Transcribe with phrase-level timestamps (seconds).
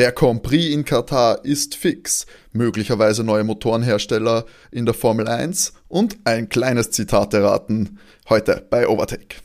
[0.00, 6.16] Der Grand Prix in Katar ist fix, möglicherweise neue Motorenhersteller in der Formel 1 und
[6.24, 7.98] ein kleines Zitat erraten
[8.30, 9.36] heute bei Overtake.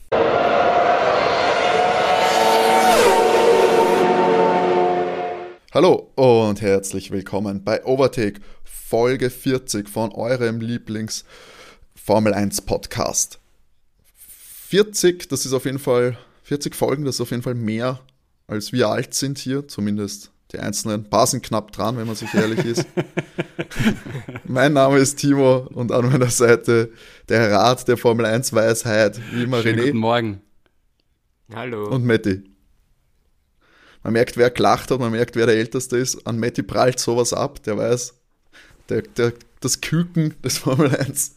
[5.73, 11.25] Hallo und herzlich willkommen bei Overtake Folge 40 von eurem Lieblings
[11.95, 13.39] Formel 1 Podcast.
[14.69, 17.99] 40, das ist auf jeden Fall 40 Folgen, das ist auf jeden Fall mehr
[18.47, 21.07] als wir alt sind hier, zumindest die einzelnen.
[21.25, 22.85] Sind knapp dran, wenn man sich ehrlich ist.
[24.45, 26.91] mein Name ist Timo und an meiner Seite
[27.29, 29.85] der Rat der Formel 1 Weisheit, wie immer Schönen René.
[29.85, 30.41] Guten Morgen.
[31.53, 31.89] Hallo.
[31.89, 32.43] Und Matti.
[34.03, 36.27] Man merkt, wer gelacht hat, man merkt, wer der Älteste ist.
[36.27, 38.13] An Matti prallt sowas ab, der weiß,
[38.89, 41.35] der, der, das Küken des Formel 1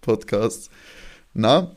[0.00, 0.70] Podcasts.
[1.32, 1.76] Na,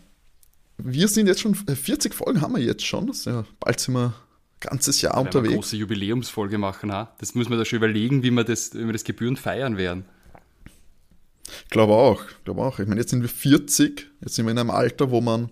[0.78, 3.08] wir sind jetzt schon, 40 Folgen haben wir jetzt schon.
[3.08, 4.16] Das ist ja, bald sind wir
[4.62, 5.56] ganzes Jahr Wenn wir eine unterwegs.
[5.56, 7.14] große Jubiläumsfolge machen, ha?
[7.20, 10.06] das muss man da schon überlegen, wie wir das, wie wir das gebührend feiern werden.
[11.64, 12.80] Ich glaube auch, ich glaube auch.
[12.80, 15.50] Ich meine, jetzt sind wir 40, jetzt sind wir in einem Alter, wo man,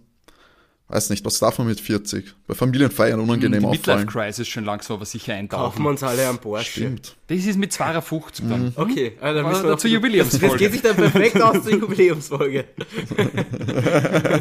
[0.88, 2.34] weiß nicht, was darf man mit 40?
[2.48, 4.06] Bei Familienfeiern unangenehm Die auffallen.
[4.06, 5.84] Midlife-Crisis schon langsam aber sicher Kaufen eintauchen.
[5.84, 6.72] wir uns alle am Porsche.
[6.72, 7.16] Stimmt.
[7.28, 8.72] Das ist mit 52 dann.
[8.76, 10.48] Okay, also dann müssen wir zur Jubiläumsfolge.
[10.48, 12.66] Das geht sich dann perfekt aus zur Jubiläumsfolge.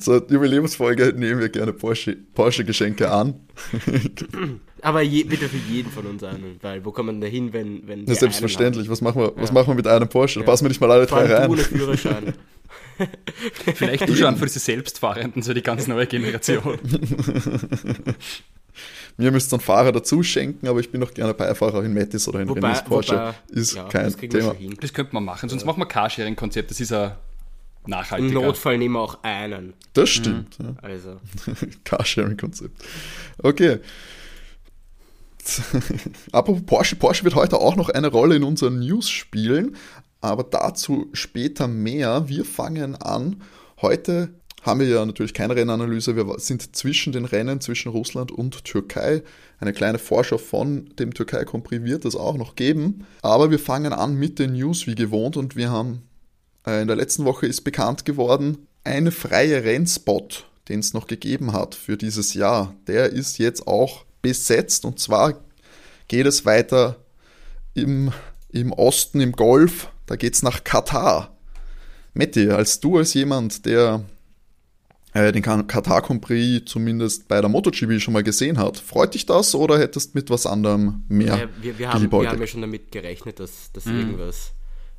[0.00, 3.34] So, Jubiläumsfolge nehmen wir gerne Porsche- Porsche-Geschenke an.
[4.82, 7.86] Aber je, bitte für jeden von uns einen, weil wo kommt man da hin, wenn,
[7.86, 8.88] wenn Ja, selbstverständlich.
[8.88, 9.54] Was machen wir, was Ja.
[9.54, 10.40] machen wir mit einem Porsche?
[10.40, 11.50] Da passen wir nicht mal alle drei Vor du rein.
[11.50, 12.32] ohne Führerschein.
[13.74, 16.78] Vielleicht du schon für diese Selbstfahrenden, so die ganz neue Generation.
[19.16, 22.26] Mir müsst ihr einen Fahrer dazu schenken, aber ich bin auch gerne Beifahrer in Metis
[22.28, 23.12] oder in Wobei, Renés Porsche.
[23.12, 24.52] wobei ist ja, kein das kriegen wir Thema.
[24.52, 24.76] schon hin.
[24.80, 27.12] Das könnte man machen, sonst machen wir Carsharing-Konzept, das ist ein
[27.84, 28.34] Im nachhaltiger.
[28.34, 29.74] Notfall nehmen wir auch einen.
[29.94, 30.58] Das stimmt.
[30.62, 30.74] Ja.
[30.82, 31.16] Also,
[31.84, 32.82] Carsharing-Konzept.
[33.38, 33.78] Okay.
[36.32, 39.76] Apropos Porsche, Porsche wird heute auch noch eine Rolle in unseren News spielen,
[40.20, 42.28] aber dazu später mehr.
[42.28, 43.42] Wir fangen an.
[43.80, 48.64] Heute haben wir ja natürlich keine Rennanalyse, wir sind zwischen den Rennen zwischen Russland und
[48.64, 49.22] Türkei.
[49.58, 53.58] Eine kleine Vorschau von dem Türkei Grand Prix wird es auch noch geben, aber wir
[53.58, 56.02] fangen an mit den News wie gewohnt und wir haben
[56.66, 61.74] in der letzten Woche ist bekannt geworden, ein freier Rennspot, den es noch gegeben hat
[61.74, 64.84] für dieses Jahr, der ist jetzt auch besetzt.
[64.84, 65.34] Und zwar
[66.08, 66.96] geht es weiter
[67.74, 68.12] im,
[68.50, 71.36] im Osten, im Golf, da geht es nach Katar.
[72.14, 74.02] Metti, als du als jemand, der
[75.14, 79.26] äh, den Ka- Katar Prix zumindest bei der MotoGP schon mal gesehen hat, freut dich
[79.26, 82.60] das oder hättest mit was anderem mehr ja, wir, wir, haben, wir haben ja schon
[82.60, 84.52] damit gerechnet, dass, dass irgendwas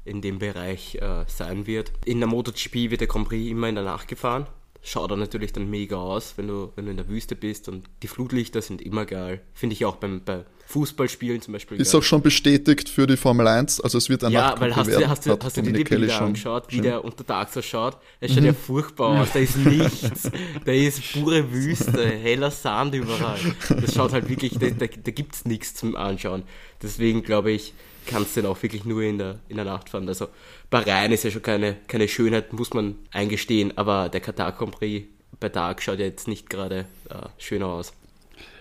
[0.06, 1.91] in dem Bereich äh, sein wird.
[2.06, 4.47] In der MotoGP wird der Grand Prix immer in der Nacht gefahren.
[4.84, 7.85] Schaut dann natürlich dann mega aus, wenn du, wenn du in der Wüste bist und
[8.01, 9.41] die Flutlichter sind immer geil.
[9.53, 12.00] Finde ich auch beim, bei Fußballspielen zum Beispiel Ist geil.
[12.00, 15.07] auch schon bestätigt für die Formel 1, also es wird ein Ja, weil hast du,
[15.07, 17.97] hast du, hast du dir die Bilder schon- angeschaut, wie schon- der untertags ausschaut?
[18.22, 20.31] Es schaut ja furchtbar aus, da ist nichts,
[20.66, 23.38] da ist pure Wüste, heller Sand überall.
[23.81, 26.41] Das schaut halt wirklich, da, da, da gibt es nichts zum Anschauen.
[26.81, 27.75] Deswegen glaube ich,
[28.06, 30.07] kannst du den auch wirklich nur in der, in der Nacht fahren.
[30.07, 30.28] Also
[30.69, 35.07] Bahrain ist ja schon keine, keine Schönheit, muss man eingestehen, aber der Qatar Grand Prix
[35.39, 37.94] bei Tag schaut ja jetzt nicht gerade äh, schöner aus.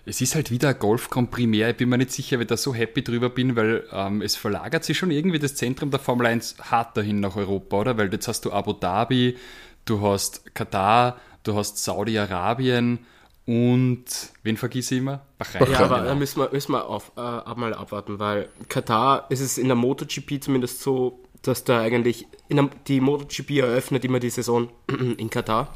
[0.06, 1.70] Es ist halt wieder ein Golf Grand Prix mehr.
[1.70, 4.34] Ich bin mir nicht sicher, ob ich da so happy drüber bin, weil ähm, es
[4.34, 7.98] verlagert sich schon irgendwie das Zentrum der Formel 1 hart dahin nach Europa, oder?
[7.98, 9.36] Weil jetzt hast du Abu Dhabi,
[9.84, 13.00] du hast Katar, du hast Saudi-Arabien
[13.46, 14.04] und
[14.42, 15.22] wen vergesse ich immer?
[15.38, 15.58] Bahrain.
[15.60, 15.72] Bahrain.
[15.72, 16.08] Ja, aber genau.
[16.08, 19.66] da müssen wir, müssen wir auf, äh, ab- mal abwarten, weil Katar ist es in
[19.66, 24.68] der MotoGP zumindest so, dass da eigentlich in der, die MotoGP eröffnet immer die Saison
[25.16, 25.72] in Katar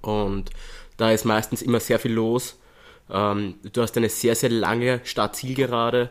[0.00, 0.50] und
[0.96, 2.58] da ist meistens immer sehr viel los.
[3.10, 6.10] Ähm, du hast eine sehr, sehr lange Start-Zielgerade,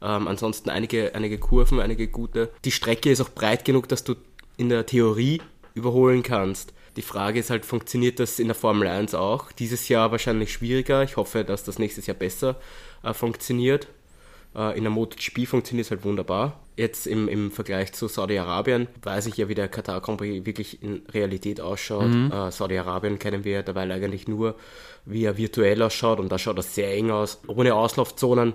[0.00, 2.50] ähm, ansonsten einige, einige Kurven, einige gute.
[2.64, 4.14] Die Strecke ist auch breit genug, dass du
[4.56, 5.42] in der Theorie
[5.74, 6.72] überholen kannst.
[6.98, 9.52] Die Frage ist halt, funktioniert das in der Formel 1 auch?
[9.52, 11.04] Dieses Jahr wahrscheinlich schwieriger.
[11.04, 12.56] Ich hoffe, dass das nächstes Jahr besser
[13.04, 13.86] äh, funktioniert.
[14.52, 16.58] Äh, in der MotoGP funktioniert es halt wunderbar.
[16.76, 20.82] Jetzt im, im Vergleich zu Saudi-Arabien weiß ich ja, wie der Qatar Grand Prix wirklich
[20.82, 22.10] in Realität ausschaut.
[22.32, 24.56] Äh, Saudi-Arabien kennen wir ja dabei eigentlich nur,
[25.04, 28.54] wie er virtuell ausschaut und da schaut er sehr eng aus, ohne Auslaufzonen.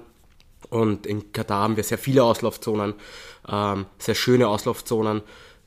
[0.70, 2.96] Und in Katar haben wir sehr viele Auslaufzonen,
[3.48, 5.22] ähm, sehr schöne Auslaufzonen,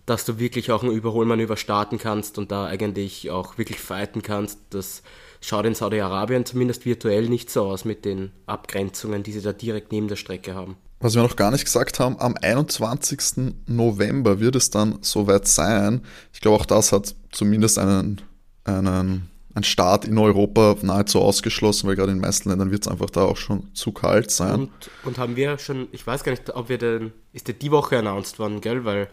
[0.06, 4.58] dass du wirklich auch ein Überholmanöver starten kannst und da eigentlich auch wirklich fighten kannst.
[4.70, 5.02] Das
[5.40, 9.92] schaut in Saudi-Arabien zumindest virtuell nicht so aus mit den Abgrenzungen, die sie da direkt
[9.92, 10.76] neben der Strecke haben.
[11.00, 13.52] Was wir noch gar nicht gesagt haben, am 21.
[13.66, 16.02] November wird es dann soweit sein.
[16.32, 18.22] Ich glaube, auch das hat zumindest einen,
[18.64, 22.92] einen ein Start in Europa nahezu ausgeschlossen, weil gerade in den meisten Ländern wird es
[22.92, 24.60] einfach da auch schon zu kalt sein.
[24.60, 24.70] Und,
[25.04, 27.98] und haben wir schon, ich weiß gar nicht, ob wir den, ist der die Woche
[27.98, 28.84] announced worden, gell?
[28.84, 29.08] Weil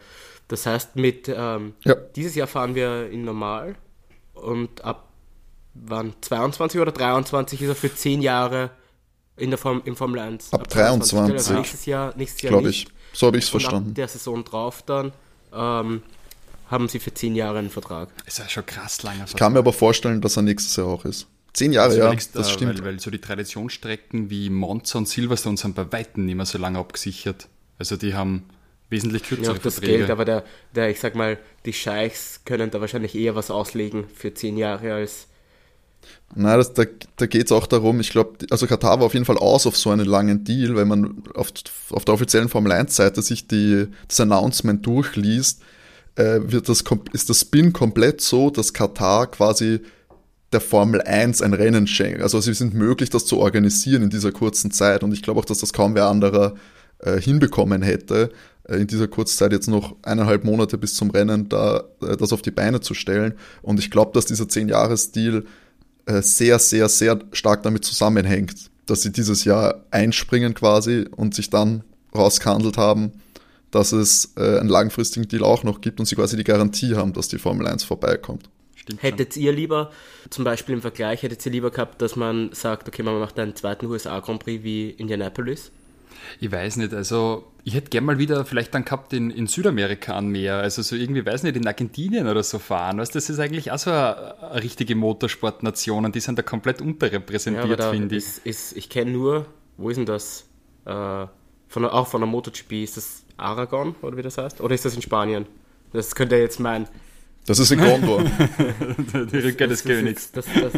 [0.48, 1.94] das heißt, mit ähm, Ja.
[2.16, 3.76] dieses Jahr fahren wir in normal
[4.34, 5.08] und ab
[5.74, 8.70] wann 22 oder 23 ist er für 10 Jahre
[9.36, 10.52] in der Form, im Formel 1.
[10.52, 10.82] Ab gell?
[10.84, 11.56] Also 23.
[11.56, 12.86] nächstes Jahr, nächstes Jahr Glaube ich.
[13.12, 13.90] So habe ich es verstanden.
[13.90, 15.12] ab der Saison drauf dann
[15.52, 16.02] ähm,
[16.70, 18.08] haben sie für 10 Jahre einen Vertrag.
[18.26, 21.04] Ist ja schon krass langer Ich kann mir aber vorstellen, dass er nächstes Jahr auch
[21.04, 21.26] ist.
[21.52, 22.78] Zehn Jahre, Also ja, überlegst, das äh, stimmt.
[22.80, 26.58] Weil, weil so die Traditionsstrecken wie Monza und Silverstone sind bei Weitem nicht mehr so
[26.58, 27.48] lange abgesichert.
[27.78, 28.44] Also die haben
[28.90, 29.98] wesentlich Ja, kürzere auch das Verträge.
[29.98, 30.44] Geld, aber der,
[30.74, 34.94] der, ich sag mal, die Scheichs können da wahrscheinlich eher was auslegen für 10 Jahre
[34.94, 35.28] als
[36.34, 36.84] Nein, das, da,
[37.16, 39.76] da geht es auch darum, ich glaube, also Katar war auf jeden Fall aus auf
[39.76, 41.48] so einen langen Deal, wenn man auf,
[41.90, 45.62] auf der offiziellen Formel 1-Seite sich die, das Announcement durchliest,
[46.16, 49.80] äh, wird das, ist das Spin komplett so, dass Katar quasi
[50.52, 52.20] der Formel 1 ein Rennen schenkt.
[52.20, 55.44] Also sie sind möglich, das zu organisieren in dieser kurzen Zeit und ich glaube auch,
[55.44, 56.54] dass das kaum wer anderer
[56.98, 58.30] äh, hinbekommen hätte,
[58.68, 62.50] in dieser Kurzzeit jetzt noch eineinhalb Monate bis zum Rennen da äh, das auf die
[62.50, 63.34] Beine zu stellen.
[63.62, 65.44] Und ich glaube, dass dieser 10-Jahres-Deal
[66.06, 71.50] äh, sehr, sehr, sehr stark damit zusammenhängt, dass sie dieses Jahr einspringen quasi und sich
[71.50, 71.84] dann
[72.14, 73.12] rausgehandelt haben,
[73.70, 77.12] dass es äh, einen langfristigen Deal auch noch gibt und sie quasi die Garantie haben,
[77.12, 78.48] dass die Formel 1 vorbeikommt.
[78.76, 79.10] Stimmt schon.
[79.10, 79.90] Hättet ihr lieber,
[80.30, 83.56] zum Beispiel im Vergleich, hättet ihr lieber gehabt, dass man sagt, okay, man macht einen
[83.56, 85.70] zweiten USA Grand Prix wie Indianapolis?
[86.40, 90.14] Ich weiß nicht, also ich hätte gern mal wieder vielleicht dann gehabt in, in Südamerika
[90.14, 92.98] an Meer, also so irgendwie, weiß nicht, in Argentinien oder so fahren.
[92.98, 96.80] Weißt, das ist eigentlich auch so eine, eine richtige Motorsportnation und die sind da komplett
[96.80, 98.24] Ja, unterrepräsentiert, da finde ich.
[98.24, 100.46] ist, ist, ich kenne nur, wo ist denn das?
[100.84, 100.90] Äh,
[101.68, 104.60] von, der- auch von der MotoGP, ist das Aragon oder wie das heißt?
[104.60, 105.46] Oder ist das in Spanien?
[105.92, 106.86] Das könnte jetzt mein.
[107.46, 108.24] Das ist in Gondor.
[109.30, 110.32] Die Rückkehr des Königs.
[110.32, 110.72] Das, das,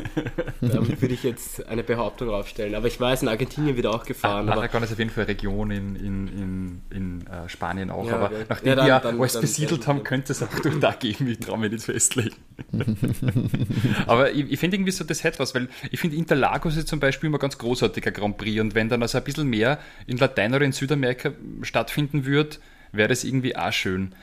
[0.60, 2.74] damit würde ich jetzt eine Behauptung aufstellen.
[2.74, 4.48] Aber ich weiß, in Argentinien wird auch gefahren.
[4.48, 8.08] aber Aragon ist auf jeden Fall eine Region in, in, in, in äh, Spanien auch,
[8.08, 8.44] Ja, aber okay.
[8.48, 10.80] nachdem Ja, dann- die ja dann- alles dann- besiedelt dann- haben, könnte es auch durch
[10.80, 12.34] da geben, ich traue mir nicht festlegen.
[14.06, 17.00] aber ich, ich finde irgendwie so, das hat was, weil ich finde Interlagos ist zum
[17.00, 20.54] Beispiel immer ganz großartiger Grand Prix und wenn dann also ein bisschen mehr in Latein
[20.54, 21.30] oder in Südamerika
[21.62, 22.56] stattfinden würde,
[22.92, 24.14] wäre das irgendwie auch schön.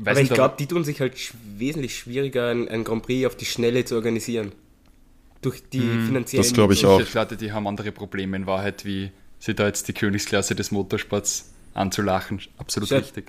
[0.00, 3.26] Weiß aber ich nicht, glaube, die tun sich halt sch wesentlich schwieriger, ein, Grand Prix
[3.26, 4.52] auf die Schnelle zu organisieren.
[5.42, 6.42] Durch die finanziellen.
[6.44, 7.00] das glaub ich auch.
[7.00, 10.70] Ich glaube, die haben andere Probleme in Wahrheit, wie sie da jetzt die Königsklasse des
[10.72, 12.40] Motorsports anzulachen.
[12.58, 13.00] Absolut Sure.
[13.00, 13.26] richtig.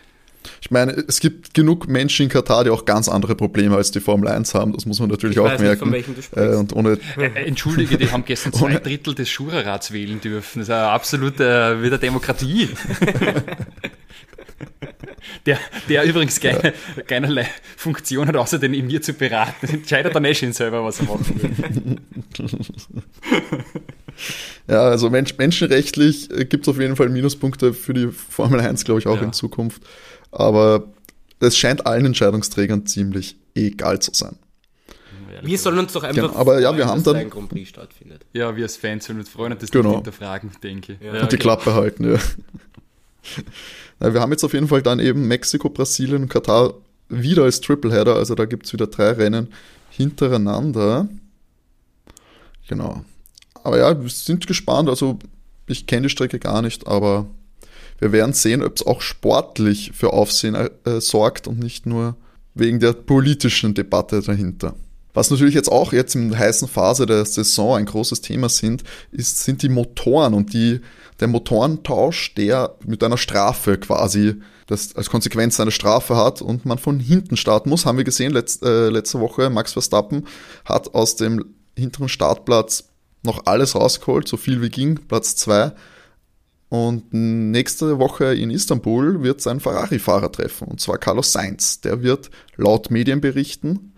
[0.62, 4.00] Ich meine, es gibt genug Menschen in Katar, die auch ganz andere Probleme als die
[4.00, 4.71] Formel 1 haben.
[4.71, 5.80] Das muss man natürlich Ich auch weiß nicht, merken.
[5.81, 9.92] von welchem du äh, und ohne Äh, Entschuldige, die haben gestern zwei Drittel des Schurerrats
[9.92, 10.60] wählen dürfen.
[10.60, 12.69] Das ist ja absolut äh, wieder Demokratie.
[15.46, 15.58] Der,
[15.88, 16.74] der übrigens keine,
[17.08, 17.48] keinerlei
[17.78, 19.68] Funktion hat, außer den in mir zu beraten.
[19.68, 21.98] Entscheidet der Neschin selber, was er machen will.
[24.68, 28.84] Ja, also Mensch, menschenrechtlich äh, gibt es auf jeden Fall Minuspunkte für die Formel 1,
[28.84, 29.24] glaube ich, auch Ja.
[29.24, 29.82] in Zukunft.
[30.32, 30.88] Aber
[31.40, 34.36] es scheint allen Entscheidungsträgern ziemlich egal zu sein.
[35.42, 36.22] Wir sollen uns doch einfach.
[36.22, 38.26] Genau, aber ja, wir freuen, haben dass dann- da ein Grand Prix stattfindet.
[38.34, 39.88] Ja, wir als Fans sollen uns freuen und das Genau.
[39.90, 41.02] nicht hinterfragen, denke ich.
[41.02, 41.22] Ja.
[41.22, 42.20] Und die Klappe halten, ja.
[44.00, 46.74] Na, wir haben jetzt auf jeden Fall dann eben Mexiko, Brasilien und Katar
[47.10, 48.16] wieder als Tripleheader.
[48.16, 49.50] Also da gibt es wieder drei Rennen
[49.90, 51.10] hintereinander.
[52.68, 53.04] Genau.
[53.63, 54.90] Aber ja, wir sind gespannt.
[54.90, 55.19] Also
[55.68, 57.28] ich kenne die Strecke gar nicht, aber
[58.00, 62.16] wir werden sehen, ob es auch sportlich für Aufsehen äh, sorgt und nicht nur
[62.54, 64.76] wegen der politischen Debatte dahinter.
[65.13, 68.83] Was natürlich jetzt auch jetzt in der heißen Phase der Saison ein großes Thema sind,
[69.11, 70.81] ist, sind die Motoren und die,
[71.19, 74.35] der Motorentausch, der mit einer Strafe quasi
[74.68, 77.85] das als Konsequenz eine Strafe hat und man von hinten starten muss.
[77.85, 80.28] Haben wir gesehen letzt, äh, letzte Woche, Max Verstappen
[80.63, 82.85] hat aus dem hinteren Startplatz
[83.23, 85.73] noch alles rausgeholt, so viel wie ging, Platz zwei
[86.69, 91.81] und nächste Woche in Istanbul wird sein Ferrari-Fahrer treffen, und zwar Carlos Sainz.
[91.81, 93.89] Der wird laut Medienberichten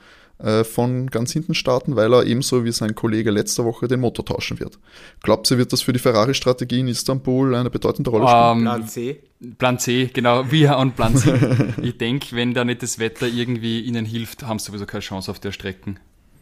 [0.63, 4.59] von ganz hinten starten, weil er ebenso wie sein Kollege letzte Woche den Motor tauschen
[4.59, 4.79] wird.
[5.21, 8.57] Glaubt ihr, wird das für die Ferrari-Strategie in Istanbul eine bedeutende Rolle spielen?
[8.57, 9.23] Ähm, Plan C.
[9.57, 11.33] Plan C, genau, wir und Plan C.
[11.81, 15.29] ich denke, wenn da nicht das Wetter irgendwie ihnen hilft, haben sie sowieso keine Chance
[15.29, 15.95] auf der Strecke.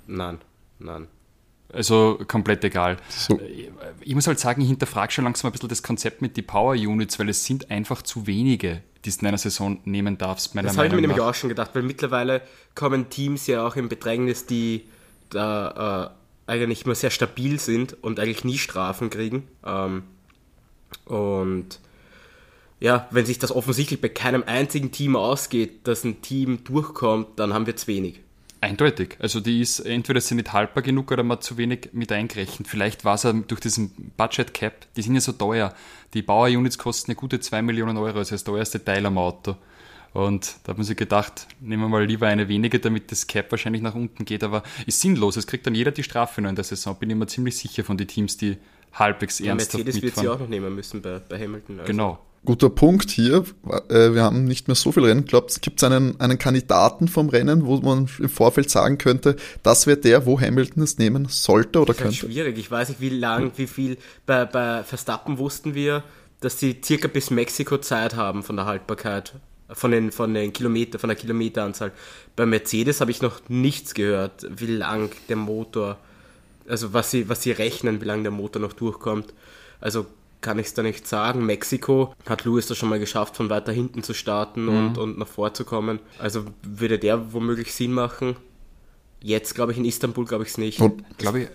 [0.08, 0.40] Nein,
[0.80, 1.08] nein.
[1.72, 2.98] Also komplett egal.
[3.10, 3.40] So.
[4.02, 6.74] Ich muss halt sagen, ich hinterfrage schon langsam ein bisschen das Konzept mit die Power
[6.74, 10.68] Units, weil es sind einfach zu wenige, die du in einer Saison nehmen darfst, meiner
[10.68, 11.32] Das habe ich mir Meinung nämlich nach.
[11.32, 12.42] auch schon gedacht, weil mittlerweile
[12.76, 14.86] kommen Teams ja auch in Bedrängnis, die
[15.30, 16.14] da
[16.48, 19.48] äh, eigentlich immer sehr stabil sind und eigentlich nie Strafen kriegen.
[19.66, 20.04] Ähm,
[21.06, 21.80] und
[22.80, 27.54] ja, wenn sich das offensichtlich bei keinem einzigen Team ausgeht, dass ein Team durchkommt, dann
[27.54, 28.22] haben wir zu wenig.
[28.62, 29.16] Eindeutig.
[29.20, 32.68] Also die ist entweder sie nicht haltbar genug oder man zu wenig mit eingerechnet.
[32.68, 35.74] Vielleicht war es ja durch diesen Budget Cap, die sind ja so teuer.
[36.14, 39.56] Die Bauer-Units kosten eine gute 2 Millionen Euro, also das teuerste Teil am Auto.
[40.12, 43.52] Und da hat man sich gedacht, nehmen wir mal lieber eine wenige, damit das Cap
[43.52, 44.44] wahrscheinlich nach unten geht.
[44.44, 45.38] Aber ist sinnlos.
[45.38, 46.98] Es kriegt dann jeder die Strafe noch in der Saison.
[46.98, 48.58] Bin ich mir ziemlich sicher von den Teams, die
[48.92, 50.28] halbwegs Ja, ernsthaft Mercedes wird mitfahren.
[50.28, 51.80] sie auch noch nehmen müssen bei, bei Hamilton.
[51.80, 51.92] Also.
[51.92, 52.20] Genau.
[52.46, 53.44] Guter Punkt hier.
[53.90, 55.26] Äh, Wir haben nicht mehr so viel Rennen.
[55.26, 59.88] Glaubt, es gibt einen, einen Kandidaten vom Rennen, wo man im Vorfeld sagen könnte, das
[59.88, 62.34] wäre der, wo Hamilton es nehmen sollte oder Das ist halt könnte.
[62.34, 62.58] schwierig.
[62.58, 63.98] Ich weiß nicht, wie lang, wie viel.
[64.26, 66.04] Bei, bei Verstappen wussten wir,
[66.40, 69.34] dass die circa bis Mexiko Zeit haben von der Haltbarkeit.
[69.72, 71.92] Von den, von den Kilometer, von der Kilometeranzahl.
[72.36, 75.98] Bei Mercedes habe ich noch nichts gehört, wie lang der Motor,
[76.68, 79.32] also was sie, was sie rechnen, wie lange der Motor noch durchkommt.
[79.80, 80.08] Also
[80.42, 81.46] kann ich es da nicht sagen.
[81.46, 85.28] Mexiko hat Lewis das schon mal geschafft, von weiter hinten zu starten und, und nach
[85.28, 86.00] vorzukommen.
[86.18, 88.36] Also würde der womöglich Sinn machen.
[89.22, 90.80] Jetzt glaube ich in Istanbul glaube ich es nicht.
[90.80, 91.50] Und, Glaube ich,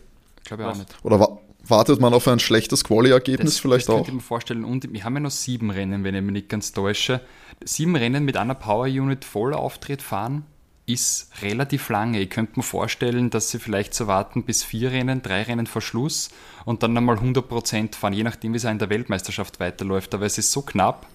[0.45, 0.95] glaube ich auch nicht.
[1.03, 3.97] oder wa wartet man auf ein schlechtes Quali-Ergebnis vielleicht das auch?
[3.97, 4.65] könnte ich mir vorstellen.
[4.65, 7.23] Und wir haben ja noch sieben Rennen, wenn ich mich nicht ganz täusche.
[7.65, 10.45] Sieben Rennen mit einer Power Unit voll Auftritt fahren
[10.87, 12.21] ist relativ lange.
[12.21, 15.81] Ich könnte mir vorstellen, dass sie vielleicht so warten bis vier Rennen, drei Rennen vor
[15.81, 16.31] Schluss
[16.65, 20.15] und dann nochmal 100% fahren, je nachdem, wie es in der Weltmeisterschaft weiterläuft.
[20.15, 21.07] Aber es ist so knapp.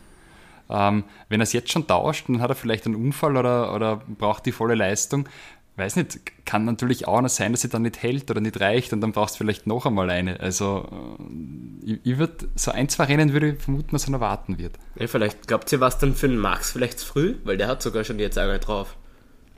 [0.69, 3.97] Ähm, wenn er es jetzt schon tauscht, dann hat er vielleicht einen Unfall oder, oder
[4.07, 5.27] braucht die volle Leistung.
[5.75, 8.91] Weiß nicht, kann natürlich auch noch sein, dass sie dann nicht hält oder nicht reicht
[8.91, 10.39] und dann brauchst du vielleicht noch einmal eine.
[10.39, 14.19] Also äh, ich, ich würde so ein, zwei Rennen würde ich vermuten, dass er noch
[14.19, 14.73] warten wird.
[14.95, 18.03] Ja, vielleicht glaubt ihr was dann für den Max vielleicht früh, weil der hat sogar
[18.03, 18.95] schon jetzt eine drauf.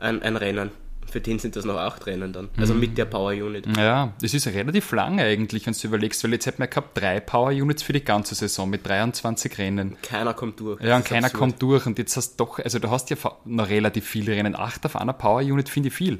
[0.01, 0.72] Ein, ein Rennen.
[1.10, 2.48] Für den sind das noch acht Rennen dann.
[2.58, 3.65] Also mit der Power Unit.
[3.75, 7.20] Ja, das ist relativ lang eigentlich, wenn du überlegst, weil jetzt hätten wir gehabt drei
[7.20, 9.98] Power Units für die ganze Saison mit 23 Rennen.
[10.01, 10.81] Keiner kommt durch.
[10.81, 11.39] Ja, und keiner absurd.
[11.39, 14.55] kommt durch und jetzt hast du doch, also du hast ja noch relativ viele Rennen.
[14.55, 16.20] Acht auf einer Power Unit finde ich viel.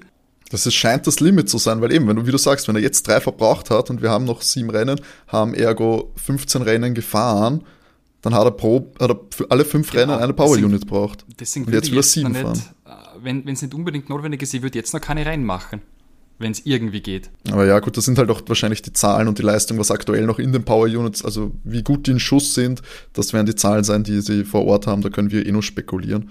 [0.50, 2.76] Das ist, scheint das Limit zu sein, weil eben, wenn du, wie du sagst, wenn
[2.76, 6.94] er jetzt drei verbraucht hat und wir haben noch sieben Rennen, haben ergo 15 Rennen
[6.94, 7.64] gefahren,
[8.22, 10.86] dann hat er pro, hat er für alle fünf Genau, Rennen eine Power deswegen- Unit
[10.88, 11.26] braucht.
[11.40, 12.52] Deswegen und jetzt will er jetzt sieben fahren.
[12.52, 12.70] nicht,
[13.24, 15.82] wenn es nicht unbedingt notwendig ist, ich würde jetzt noch keine reinmachen,
[16.40, 17.30] wenn es irgendwie geht.
[17.50, 20.26] Aber ja, gut, das sind halt auch wahrscheinlich die Zahlen und die Leistung, was aktuell
[20.26, 22.82] noch in den Power Units, also wie gut die in Schuss sind,
[23.14, 25.64] das werden die Zahlen sein, die sie vor Ort haben, da können wir eh nur
[25.64, 26.30] spekulieren.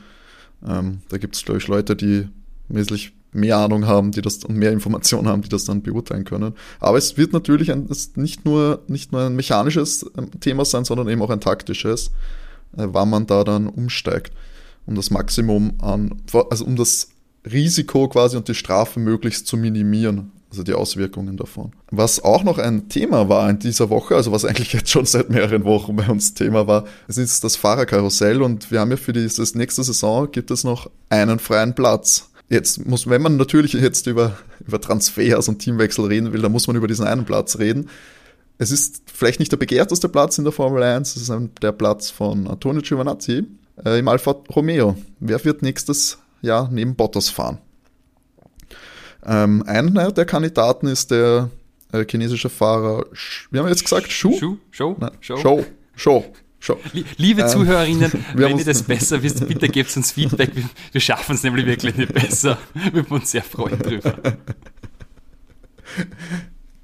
[0.66, 2.28] Ähm, da gibt es, glaube ich, Leute, die
[2.68, 6.54] wesentlich mehr Ahnung haben, die das und mehr Informationen haben, die das dann beurteilen können.
[6.80, 10.84] Aber es wird natürlich ein, es nicht nur nicht nur ein mechanisches ähm, Thema sein,
[10.84, 12.08] sondern eben auch ein taktisches,
[12.76, 14.32] äh, wann man da dann umsteigt,
[14.86, 17.08] um das Maximum an, also um das
[17.50, 21.72] Risiko quasi und die Strafe möglichst zu minimieren, also die Auswirkungen davon.
[21.90, 25.30] Was auch noch ein Thema war in dieser Woche, also was eigentlich jetzt schon seit
[25.30, 29.12] mehreren Wochen bei uns Thema war, es ist das Fahrerkarussell und wir haben ja für
[29.12, 32.30] dieses nächste Saison gibt es noch einen freien Platz.
[32.48, 36.66] Jetzt muss, wenn man natürlich jetzt über, über Transfers und Teamwechsel reden will, dann muss
[36.66, 37.88] man über diesen einen Platz reden.
[38.58, 41.32] Es ist vielleicht nicht der begehrteste Platz in der Formel 1, es ist
[41.62, 43.46] der Platz von Antonio Giovinazzi
[43.84, 44.96] äh, im Alfa Romeo.
[45.20, 47.58] Wer wird nächstes Jahr neben Bottas fahren?
[49.24, 51.50] Ähm, einer der Kandidaten ist der
[51.92, 54.38] äh, chinesische Fahrer, Sch- wie haben wir jetzt gesagt, Shu?
[54.38, 54.56] Show?
[54.70, 54.96] Show?
[54.98, 55.36] Nein, Show?
[55.36, 55.64] Show.
[55.94, 56.24] Show.
[56.58, 56.78] Show.
[56.92, 60.54] Lie- Liebe Ähm, Zuhörerinnen, wenn ihr das besser wisst, bitte gebt uns Feedback.
[60.54, 62.58] Wir, wir schaffen es nämlich wirklich nicht besser.
[62.74, 64.14] Wir würden uns sehr freuen drüber.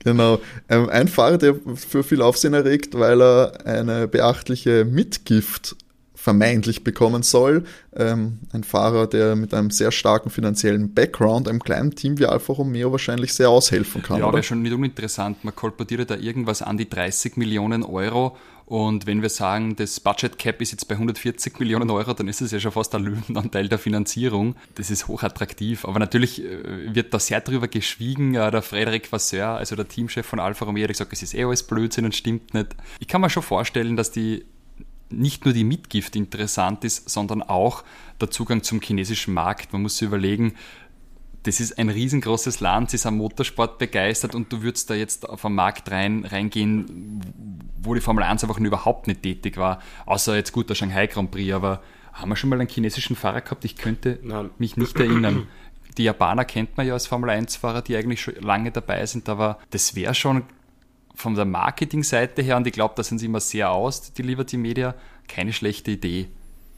[0.01, 0.41] Genau.
[0.69, 5.77] Ähm, ein Fahrer, der für viel Aufsehen erregt, weil er eine beachtliche Mitgift
[6.27, 7.63] vermeintlich bekommen soll.
[7.95, 12.53] Ähm, ein Fahrer, der mit einem sehr starken finanziellen Background einem kleinen Team wie Alfa
[12.53, 14.19] Romeo wahrscheinlich sehr aushelfen kann.
[14.19, 15.45] Ja, wäre schon nicht uninteressant.
[15.45, 18.37] Man kolportiert da irgendwas an die 30 Millionen Euro.
[18.65, 22.41] Und wenn wir sagen, das Budget Cap ist jetzt bei 140 Millionen Euro, dann ist
[22.41, 24.57] es ja schon fast ein Löwenanteil der Finanzierung.
[24.75, 25.85] Das ist hochattraktiv.
[25.85, 28.35] Aber natürlich äh, wird da sehr drüber geschwiegen.
[28.35, 31.45] Äh, Der Frederic Vasseur, also der Teamchef von Alfa Romeo, hat gesagt, es ist eh
[31.45, 32.75] alles Blödsinn und stimmt nicht.
[32.99, 34.45] Ich kann mir schon vorstellen, dass die
[35.11, 37.85] nicht nur die Mitgift interessant ist, sondern auch
[38.21, 39.73] der Zugang zum chinesischen Markt.
[39.73, 40.55] Man muss sich überlegen,
[41.45, 45.29] das ist ein riesengroßes Land, sie ist am Motorsport begeistert und du würdest da jetzt
[45.29, 47.21] auf einen Markt rein, reingehen,
[47.81, 49.81] wo die Formel 1 einfach überhaupt nicht tätig war.
[50.07, 51.83] Außer jetzt gut der Shanghai Grand Prix, aber
[52.13, 53.65] haben wir schon mal einen chinesischen Fahrer gehabt?
[53.65, 54.51] Ich könnte Nein.
[54.59, 55.47] mich nicht erinnern.
[55.97, 59.59] Die Japaner kennt man ja als Formel 1-Fahrer, die eigentlich schon lange dabei sind, aber
[59.71, 60.43] das wäre schon
[61.17, 64.57] von der Marketingseite her, und ich glaube, da sind sie immer sehr aus, die Liberty
[64.57, 64.95] Media,
[65.29, 66.29] keine schlechte Idee.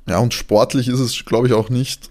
[0.06, 2.10] Ja, und sportlich ist es, glaube ich, auch nicht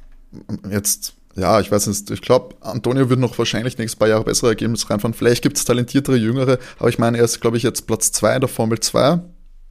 [0.70, 4.50] jetzt, ja, ich weiß nicht, ich glaube, Antonio wird noch wahrscheinlich nächstes paar Jahre bessere
[4.50, 5.14] Ergebnisse reinfahren.
[5.14, 8.36] Vielleicht gibt es talentiertere Jüngere, aber ich meine, er ist, glaube ich, jetzt Platz 2
[8.36, 9.20] in der Formel 2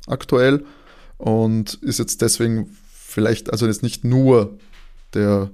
[0.06, 0.64] aktuell
[1.18, 4.58] und ist jetzt deswegen vielleicht, also jetzt nicht nur
[5.14, 5.50] der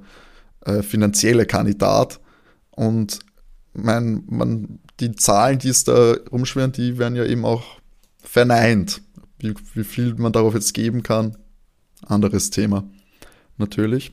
[0.65, 2.21] äh, finanzielle Kandidat,
[2.71, 3.21] Und
[3.75, 7.65] mein, man, die Zahlen, die es da rumschwirren, die werden ja eben auch
[8.23, 9.03] verneint.
[9.39, 11.37] Wie, wie viel man darauf jetzt geben kann,
[12.07, 12.85] anderes Thema.
[13.59, 14.13] Natürlich.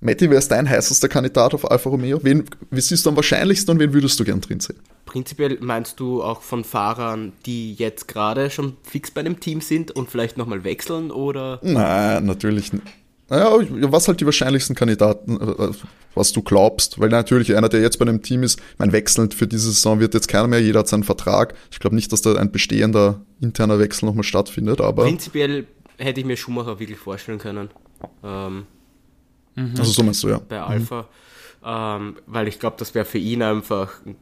[0.00, 2.22] Matti, wer ist dein heißester Kandidat auf Alfa Romeo?
[2.22, 4.78] Wen, wie siehst du am wahrscheinlichsten und wen würdest du gern drin sehen?
[5.06, 9.92] Prinzipiell meinst du auch von Fahrern, die jetzt gerade schon fix bei einem Team sind
[9.92, 11.58] und vielleicht nochmal wechseln oder?
[11.62, 12.84] Nein, natürlich nicht.
[13.28, 13.50] Naja,
[13.90, 15.70] was halt die wahrscheinlichsten Kandidaten, äh,
[16.14, 19.46] was du glaubst, weil natürlich einer, der jetzt bei einem Team ist, mein wechselnd für
[19.46, 21.54] diese Saison wird jetzt keiner mehr, jeder hat seinen Vertrag.
[21.70, 25.04] Ich glaube nicht, dass da ein bestehender interner Wechsel nochmal stattfindet, aber.
[25.04, 25.66] Prinzipiell
[25.96, 27.70] hätte ich mir Schumacher wirklich vorstellen können.
[28.22, 28.66] Ähm,
[29.56, 29.74] Mhm.
[29.78, 30.38] Also so meinst du, ja.
[30.38, 31.02] Bei Alpha.
[31.02, 31.06] Mhm.
[31.66, 34.16] Ähm, weil ich glaube, das wäre für ihn einfach ein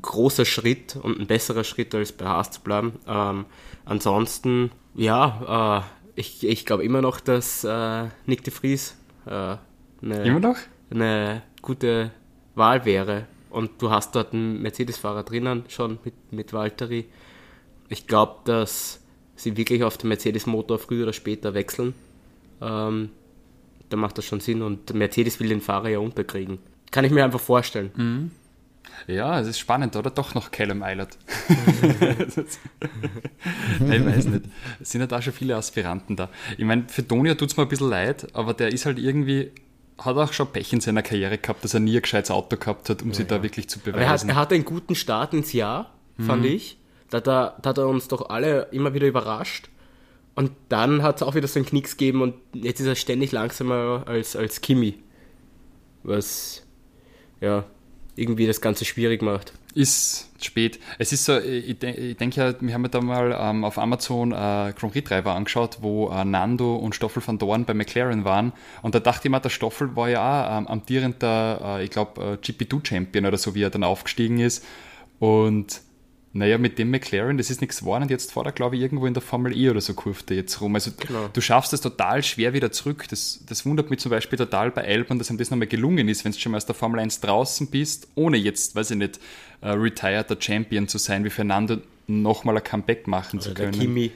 [0.00, 2.92] großer Schritt und ein besserer Schritt, als bei Haas zu bleiben.
[3.06, 3.46] Ähm,
[3.84, 9.60] ansonsten, ja, äh, ich, ich glaube immer noch, dass äh, Nick de Vries äh, eine,
[10.90, 12.10] eine gute
[12.56, 13.26] Wahl wäre.
[13.50, 17.06] Und du hast dort einen Mercedes-Fahrer drinnen, schon mit, mit Valtteri.
[17.88, 19.00] Ich glaube, dass
[19.36, 21.94] sie wirklich auf den Mercedes-Motor früher oder später wechseln.
[22.60, 23.10] Ähm,
[23.88, 26.58] da macht das schon Sinn und Mercedes will den Fahrer ja unterkriegen.
[26.90, 27.92] Kann ich mir einfach vorstellen.
[27.96, 28.30] Mhm.
[29.06, 30.10] Ja, es ist spannend, oder?
[30.10, 31.16] Doch noch Callum Eilert.
[31.48, 31.56] ich
[33.80, 34.44] weiß nicht.
[34.80, 36.28] Es sind ja da schon viele Aspiranten da.
[36.56, 39.52] Ich meine, für Tonia tut es mir ein bisschen leid, aber der ist halt irgendwie,
[39.98, 42.88] hat auch schon Pech in seiner Karriere gehabt, dass er nie ein gescheites Auto gehabt
[42.90, 43.36] hat, um ja, sich ja.
[43.36, 44.00] da wirklich zu beweisen.
[44.00, 46.48] Er hat, er hat, einen guten Start ins Jahr, fand mhm.
[46.48, 46.78] ich.
[47.10, 49.68] Da hat, er, da hat er uns doch alle immer wieder überrascht.
[50.34, 53.32] Und dann hat es auch wieder so einen Knicks gegeben und jetzt ist er ständig
[53.32, 55.00] langsamer als, als Kimi.
[56.04, 56.64] Was
[57.40, 57.64] ja
[58.18, 59.52] irgendwie das Ganze schwierig macht.
[59.74, 60.78] Ist spät.
[60.98, 64.32] Es ist so, ich, ich denke ja, wir haben ja da mal ähm, auf Amazon
[64.32, 64.34] äh,
[64.76, 68.52] Grand Prix Treiber angeschaut, wo äh, Nando und Stoffel van Dorn bei McLaren waren.
[68.82, 72.38] Und da dachte ich mir, der Stoffel war ja auch ähm, amtierender, äh, ich glaube,
[72.42, 74.64] äh, GP2-Champion oder so, wie er dann aufgestiegen ist.
[75.18, 75.80] Und
[76.32, 79.06] naja, mit dem McLaren, das ist nichts geworden und jetzt fährt er, glaube ich, irgendwo
[79.06, 80.74] in der Formel E oder so kurfte jetzt rum.
[80.74, 81.28] Also genau.
[81.32, 83.06] du schaffst es total schwer wieder zurück.
[83.08, 86.24] Das, das wundert mich zum Beispiel total bei Albon, dass ihm das nochmal gelungen ist,
[86.24, 89.20] wenn du schon mal aus der Formel 1 draußen bist, ohne jetzt, weiß ich nicht,
[89.62, 93.72] uh, retireder Champion zu sein, wie Fernando nochmal ein Comeback machen oder zu können.
[93.72, 94.12] Kimi.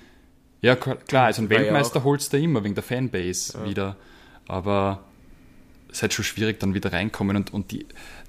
[0.61, 3.65] Ja, klar, also ein Weltmeister ja holst du immer wegen der Fanbase ja.
[3.69, 3.97] wieder.
[4.47, 5.03] Aber
[5.89, 7.37] es ist halt schon schwierig, dann wieder reinkommen.
[7.37, 7.87] Und, und die,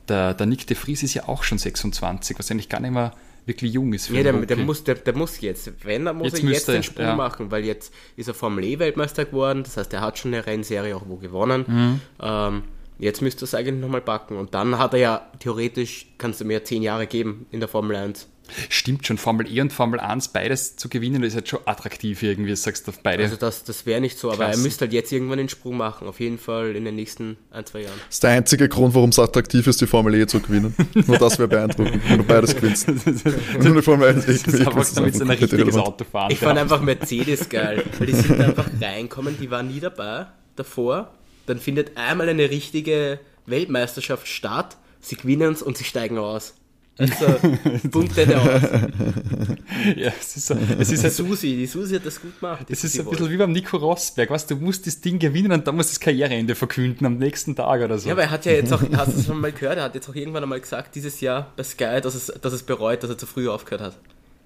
[0.08, 3.14] der, der Nick de Vries ist ja auch schon 26, was eigentlich gar nicht mehr
[3.46, 4.08] wirklich jung ist.
[4.08, 6.68] Für ja, der, der, muss, der, der, muss jetzt, wenn, dann muss jetzt er jetzt
[6.68, 7.16] den Sprung ja.
[7.16, 10.96] machen, weil jetzt ist er Formel E-Weltmeister geworden, das heißt, er hat schon eine Rennserie
[10.96, 11.66] auch wo gewonnen.
[11.68, 12.02] Mhm.
[12.22, 12.64] Ähm,
[13.00, 16.46] jetzt müsste er es eigentlich nochmal backen und dann hat er ja theoretisch, kannst du
[16.46, 18.28] mir zehn Jahre geben in der Formel 1.
[18.70, 22.56] Stimmt schon, Formel E und Formel 1 beides zu gewinnen, ist halt schon attraktiv irgendwie,
[22.56, 23.24] sagst du auf beide.
[23.24, 24.60] Also das, das wäre nicht so, aber Klassen.
[24.60, 27.66] er müsste halt jetzt irgendwann den Sprung machen, auf jeden Fall in den nächsten ein,
[27.66, 27.98] zwei Jahren.
[28.08, 30.76] Das ist der einzige Grund, warum es attraktiv ist, die Formel E zu gewinnen.
[30.94, 32.88] Nur das wäre beeindruckend, wenn du beides gewinnst.
[33.60, 34.68] Nur eine Formel 1 E gewinnst.
[34.68, 36.32] Einfach damit sie ein richtiges Auto fahren.
[36.32, 41.14] Ich fand einfach Mercedes geil, weil die sind einfach reinkommen, die waren nie dabei davor.
[41.46, 46.54] Dann findet einmal eine richtige Weltmeisterschaft statt, sie gewinnen es und sie steigen aus.
[46.98, 47.26] Also,
[47.92, 48.62] Punkte der aus.
[49.96, 52.68] ja, es ist, so, es ist halt, Susi, die Susi hat das gut gemacht.
[52.70, 55.66] Es ist ein bisschen wie beim Nico Rosberg, weißt du, musst das Ding gewinnen und
[55.66, 58.08] dann musst du das Karriereende verkünden am nächsten Tag oder so.
[58.08, 59.96] Ja, aber er hat ja jetzt auch, hast du es schon mal gehört, er hat
[59.96, 63.10] jetzt auch irgendwann einmal gesagt, dieses Jahr bei Sky, dass es, dass es bereut, dass
[63.10, 63.98] er zu früh aufgehört hat.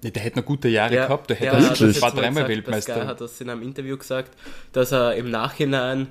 [0.02, 2.94] Ja, der hätte noch gute Jahre der, gehabt, der hätte das, das war dreimal Weltmeister.
[2.94, 4.30] Sky hat das in einem Interview gesagt,
[4.72, 6.08] dass er im Nachhinein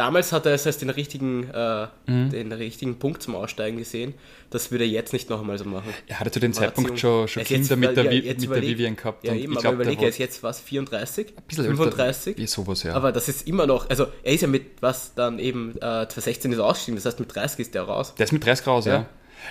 [0.00, 2.30] Damals hat er es als den richtigen, äh, mhm.
[2.30, 4.14] den richtigen Punkt zum Aussteigen gesehen.
[4.48, 5.92] Das würde er jetzt nicht noch einmal so machen.
[6.06, 9.26] Er hatte zu dem Zeitpunkt schon, schon Kinder mit, der, ja, mit der Vivian gehabt.
[9.26, 11.26] Ja, eben, aber glaub, überlege, er ist jetzt was, 34?
[11.36, 12.38] Ein bisschen 35?
[12.38, 12.94] Älter, sowas, ja.
[12.94, 16.52] Aber das ist immer noch, also er ist ja mit, was dann eben, äh, 2016
[16.52, 18.14] ist ausgestiegen, das heißt mit 30 ist der raus.
[18.16, 18.94] Der ist mit 30 raus, ja.
[18.94, 19.06] ja.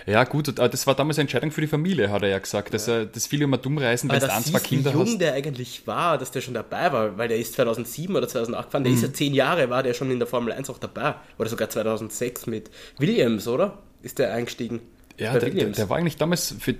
[0.06, 2.74] Ja, gut, das war damals eine Entscheidung für die Familie, hat er ja gesagt.
[2.74, 5.22] Dass er, das viele immer dumm reisen, wenn du ein, zwei Kinder wie jung hast.
[5.22, 8.84] der eigentlich war, dass der schon dabei war, weil der ist 2007 oder 2008 gefahren,
[8.84, 8.98] der mhm.
[8.98, 11.16] ist ja zehn Jahre, war der schon in der Formel 1 auch dabei.
[11.38, 13.80] Oder sogar 2006 mit Williams, oder?
[14.02, 14.82] Ist der eingestiegen?
[15.18, 16.76] Ja, der, der, der, war eigentlich damals für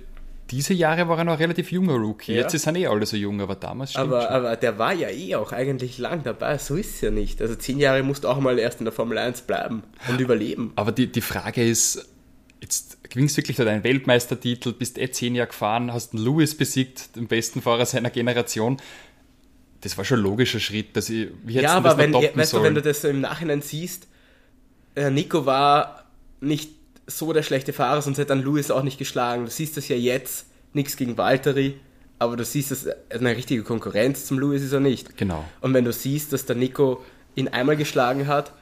[0.50, 2.32] diese Jahre war er noch ein relativ junger Rookie.
[2.32, 2.42] Ja.
[2.42, 4.30] Jetzt ist er eh alle so jung, aber damals aber, schon.
[4.30, 6.58] aber der war ja eh auch eigentlich lang dabei.
[6.58, 7.40] So ist es ja nicht.
[7.40, 10.72] Also zehn Jahre musst du auch mal erst in der Formel 1 bleiben und überleben.
[10.76, 12.08] Aber die, die Frage ist,
[12.60, 17.26] jetzt gewinnst wirklich deinen Weltmeistertitel, bist eh zehn Jahre gefahren, hast einen Lewis besiegt, den
[17.26, 18.78] besten Fahrer seiner Generation.
[19.82, 22.74] Das war schon ein logischer Schritt, dass ich, wie Ja, aber wenn, weißt du, wenn
[22.74, 24.06] du das so im Nachhinein siehst,
[24.94, 26.04] äh, Nico war
[26.40, 26.70] nicht
[27.06, 29.44] so der schlechte Fahrer, sonst hätte dann Lewis auch nicht geschlagen.
[29.44, 31.76] Du siehst das ja jetzt, nichts gegen Valtteri,
[32.18, 35.16] aber du siehst, dass eine richtige Konkurrenz zum Lewis ist er nicht.
[35.16, 35.44] Genau.
[35.60, 37.02] Und wenn du siehst, dass der Nico
[37.34, 38.52] ihn einmal geschlagen hat,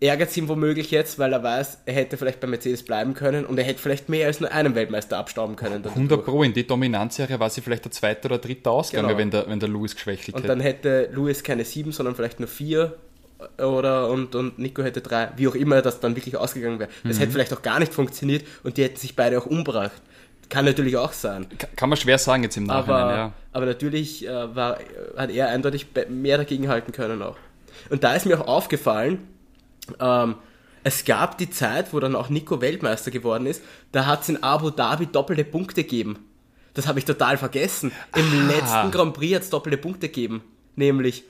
[0.00, 3.46] ärgert es ihn womöglich jetzt, weil er weiß, er hätte vielleicht bei Mercedes bleiben können
[3.46, 5.84] und er hätte vielleicht mehr als nur einen Weltmeister abstauben können.
[5.84, 9.18] 100 Pro, in die Dominanzserie war sie vielleicht der zweite oder dritte Ausgang, genau.
[9.18, 10.38] wenn, der, wenn der Lewis geschwächelt hätte.
[10.38, 12.96] Und dann hätte Lewis keine sieben, sondern vielleicht nur vier
[13.58, 16.90] oder und, und Nico hätte drei, wie auch immer das dann wirklich ausgegangen wäre.
[17.04, 17.20] Das mhm.
[17.20, 20.02] hätte vielleicht auch gar nicht funktioniert und die hätten sich beide auch umgebracht.
[20.48, 21.46] Kann natürlich auch sein.
[21.74, 23.32] Kann man schwer sagen jetzt im Nachhinein, aber, ja.
[23.52, 24.78] Aber natürlich äh, war,
[25.16, 27.36] hat er eindeutig mehr dagegen halten können auch.
[27.90, 29.26] Und da ist mir auch aufgefallen,
[30.00, 30.36] ähm,
[30.84, 34.42] es gab die Zeit, wo dann auch Nico Weltmeister geworden ist, da hat es in
[34.42, 36.18] Abu Dhabi doppelte Punkte gegeben.
[36.74, 37.90] Das habe ich total vergessen.
[38.14, 38.52] Im ah.
[38.52, 40.42] letzten Grand Prix hat es doppelte Punkte gegeben.
[40.76, 41.24] Nämlich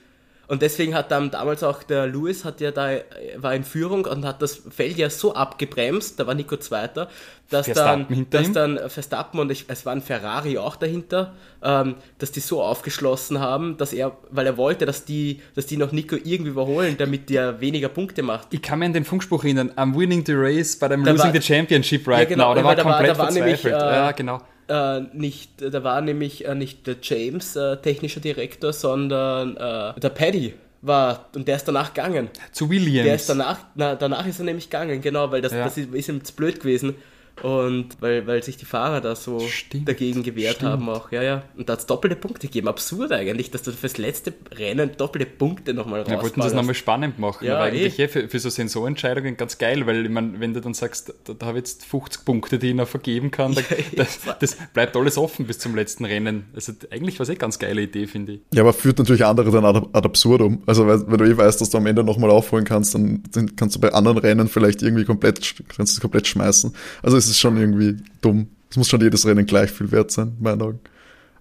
[0.47, 2.91] und deswegen hat dann damals auch der Lewis hat ja da,
[3.35, 7.09] war in Führung und hat das Feld ja so abgebremst, da war Nico Zweiter,
[7.49, 12.31] dass dann, dass dann Verstappen und ich, es war ein Ferrari auch dahinter, ähm, dass
[12.31, 16.15] die so aufgeschlossen haben, dass er, weil er wollte, dass die, dass die noch Nico
[16.15, 18.47] irgendwie überholen, damit der weniger Punkte macht.
[18.51, 21.33] Ich kann mir an den Funkspruch erinnern, I'm winning the race, but I'm da losing
[21.33, 22.55] war, the championship right ja, genau, now.
[22.55, 23.63] Da war da komplett war, da war verzweifelt.
[23.73, 28.19] Nämlich, äh, ja, genau äh, nicht, da war nämlich äh, nicht der James äh, technischer
[28.19, 32.29] Direktor, sondern äh, der Paddy war und der ist danach gegangen.
[32.51, 33.05] Zu Williams.
[33.05, 35.63] Der ist danach, na, danach ist er nämlich gegangen, genau, weil das, ja.
[35.63, 36.95] das ist, ist ihm zu blöd gewesen.
[37.43, 40.71] Und weil, weil sich die Fahrer da so stimmt, dagegen gewehrt stimmt.
[40.71, 41.43] haben auch, ja, ja.
[41.55, 42.67] Und da hat es doppelte Punkte gegeben.
[42.67, 46.09] Absurd eigentlich, dass du fürs letzte Rennen doppelte Punkte nochmal raus.
[46.09, 47.45] Ja, wollten das nochmal spannend machen.
[47.45, 48.07] Ja, aber eigentlich eh.
[48.07, 51.45] für, für so Sensorentscheidungen ganz geil, weil ich meine, wenn du dann sagst, da, da
[51.45, 53.61] habe ich jetzt 50 Punkte, die ich noch vergeben kann, da,
[53.95, 56.45] das, das, bleibt alles offen bis zum letzten Rennen.
[56.55, 58.41] Also eigentlich war es eh eine ganz geile Idee, finde ich.
[58.53, 60.63] Ja, aber führt natürlich andere dann ad, ad absurdum.
[60.65, 63.23] Also wenn du eh weißt, dass du am Ende nochmal aufholen kannst, dann
[63.55, 66.73] kannst du bei anderen Rennen vielleicht irgendwie komplett, kannst du komplett schmeißen.
[67.03, 68.47] Also es ist schon irgendwie dumm.
[68.69, 70.79] Es muss schon jedes Rennen gleich viel wert sein, in meinen Augen.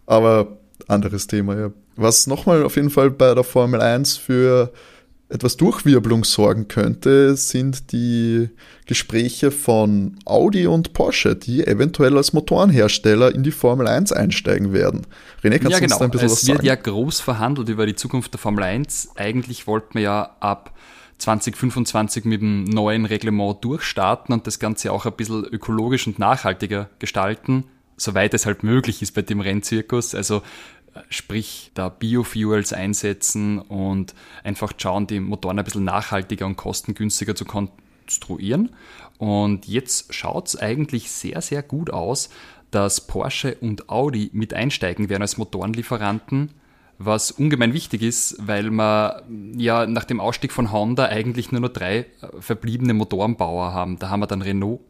[0.06, 1.72] Aber anderes Thema, ja.
[1.96, 4.72] Was nochmal auf jeden Fall bei der Formel 1 für
[5.28, 8.48] etwas Durchwirbelung sorgen könnte, sind die
[8.86, 15.06] Gespräche von Audi und Porsche, die eventuell als Motorenhersteller in die Formel 1 einsteigen werden.
[15.42, 15.98] René, kannst ja, du uns genau.
[15.98, 16.58] da ein bisschen es was sagen?
[16.58, 19.10] Es wird ja groß verhandelt über die Zukunft der Formel 1.
[19.16, 20.72] Eigentlich wollten wir ja ab
[21.18, 26.90] 2025 mit dem neuen Reglement durchstarten und das Ganze auch ein bisschen ökologisch und nachhaltiger
[26.98, 27.64] gestalten,
[27.96, 30.14] soweit es halt möglich ist bei dem Rennzirkus.
[30.14, 30.42] Also
[30.94, 37.34] äh, sprich da Biofuels einsetzen und einfach schauen, die Motoren ein bisschen nachhaltiger und kostengünstiger
[37.34, 38.70] zu konstruieren.
[39.18, 42.28] Und jetzt schaut es eigentlich sehr, sehr gut aus,
[42.70, 46.50] dass Porsche und Audi mit einsteigen werden als Motorenlieferanten
[46.98, 49.22] was ungemein wichtig ist, weil man
[49.56, 52.06] ja nach dem Ausstieg von Honda eigentlich nur noch drei äh,
[52.40, 53.98] verbliebene Motorenbauer haben.
[53.98, 54.80] Da haben wir dann Renault.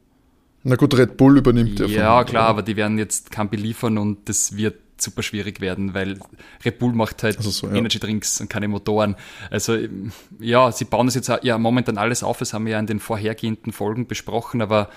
[0.62, 1.86] Na gut, Red Bull übernimmt ja.
[1.86, 6.18] Ja, klar, aber die werden jetzt kein beliefern und das wird super schwierig werden, weil
[6.64, 7.74] Red Bull macht halt also so, ja.
[7.74, 9.14] Energy Drinks und keine Motoren.
[9.50, 9.76] Also
[10.40, 12.98] ja, sie bauen das jetzt ja momentan alles auf, das haben wir ja in den
[12.98, 14.88] vorhergehenden Folgen besprochen, aber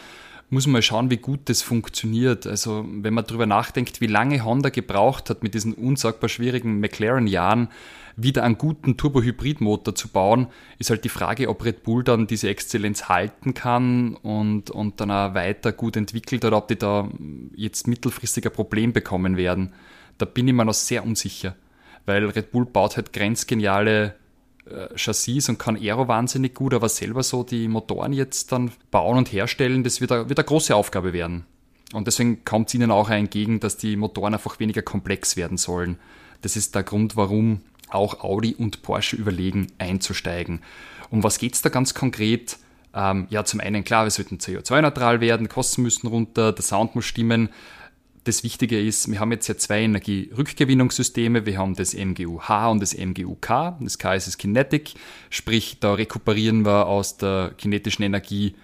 [0.50, 2.48] muss man mal schauen, wie gut das funktioniert.
[2.48, 7.70] Also wenn man darüber nachdenkt, wie lange Honda gebraucht hat, mit diesen unsagbar schwierigen McLaren-Jahren
[8.16, 12.50] wieder einen guten Turbo-Hybrid-Motor zu bauen, ist halt die Frage, ob Red Bull dann diese
[12.50, 17.10] Exzellenz halten kann und, und dann auch weiter gut entwickelt oder ob die da
[17.56, 19.74] jetzt mittelfristig ein Problem bekommen werden.
[20.18, 21.56] Da bin ich mir noch sehr unsicher,
[22.06, 24.16] weil Red Bull baut halt grenzgeniale
[24.96, 29.32] Chassis und kann Aero wahnsinnig gut, aber selber so die Motoren jetzt dann bauen und
[29.32, 31.46] herstellen, das wird eine, wird eine große Aufgabe werden.
[31.94, 35.98] Und deswegen kommt es ihnen auch entgegen, dass die Motoren einfach weniger komplex werden sollen.
[36.42, 40.62] Das ist der Grund, warum auch Audi und Porsche überlegen, einzusteigen.
[41.10, 42.58] Um was geht es da ganz konkret?
[42.94, 47.06] Ähm, ja, zum einen klar, wir sollten CO2-neutral werden, Kosten müssen runter, der Sound muss
[47.06, 47.50] stimmen
[48.30, 51.46] das Wichtige ist, wir haben jetzt ja zwei Energierückgewinnungssysteme.
[51.46, 53.78] Wir haben das MGU-H und das MGU-K.
[53.82, 54.94] Das K ist das Kinetic,
[55.30, 58.56] sprich, da rekuperieren wir aus der kinetischen Energie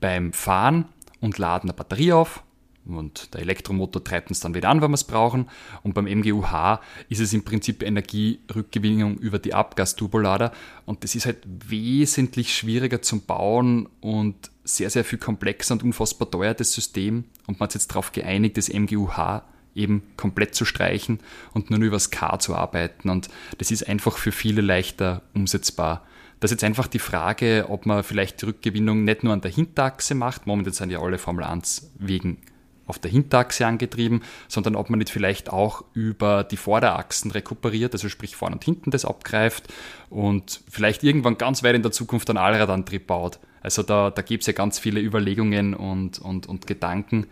[0.00, 0.86] beim Fahren
[1.20, 2.42] und laden eine Batterie auf.
[2.86, 5.48] Und der Elektromotor treibt uns dann wieder an, wenn wir es brauchen.
[5.82, 10.52] Und beim MGU-H ist es im Prinzip Energierückgewinnung über die Abgasturbolader.
[10.84, 16.30] Und das ist halt wesentlich schwieriger zum Bauen und sehr, sehr viel komplexer und unfassbar
[16.30, 17.24] teuer, das System.
[17.46, 19.42] Und man hat jetzt darauf geeinigt, das MGUH
[19.74, 21.20] eben komplett zu streichen
[21.52, 23.08] und nur über das K zu arbeiten.
[23.08, 26.06] Und das ist einfach für viele leichter umsetzbar.
[26.40, 29.50] Das ist jetzt einfach die Frage, ob man vielleicht die Rückgewinnung nicht nur an der
[29.50, 30.46] Hinterachse macht.
[30.46, 32.38] Momentan sind ja alle Formel 1 wegen
[32.86, 38.08] auf der Hinterachse angetrieben, sondern ob man nicht vielleicht auch über die Vorderachsen rekuperiert, also
[38.08, 39.72] sprich vorne und hinten das abgreift
[40.10, 43.38] und vielleicht irgendwann ganz weit in der Zukunft einen Allradantrieb baut.
[43.60, 47.26] Also da, da gibt es ja ganz viele Überlegungen und, und, und Gedanken.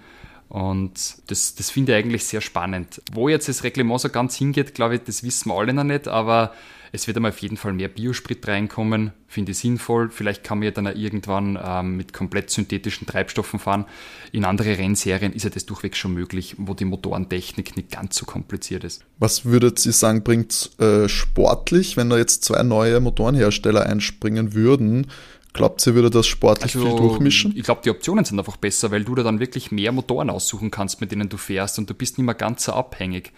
[0.49, 3.03] Und das, das finde ich eigentlich sehr spannend.
[3.13, 6.09] Wo jetzt das Reglement so ganz hingeht, glaube ich, das wissen wir alle noch nicht,
[6.09, 6.53] aber
[6.95, 10.11] es wird einmal auf jeden Fall mehr Biosprit reinkommen, finde ich sinnvoll.
[10.11, 13.87] Vielleicht kann man ja dann auch irgendwann ähm, mit komplett synthetischen Treibstoffen fahren.
[14.31, 18.27] In andere Rennserien ist ja das durchweg schon möglich, wo die Motorentechnik nicht ganz so
[18.27, 19.05] kompliziert ist.
[19.19, 25.07] Was würdet ihr sagen, bringt äh, sportlich, wenn da jetzt zwei neue Motorenhersteller einspringen würden?
[25.55, 27.53] Glaubt ihr, würde das sportlich also, viel durchmischen?
[27.55, 30.71] Ich glaube, die Optionen sind einfach besser, weil du da dann wirklich mehr Motoren aussuchen
[30.71, 33.33] kannst, mit denen du fährst und du bist nicht mehr ganz so abhängig.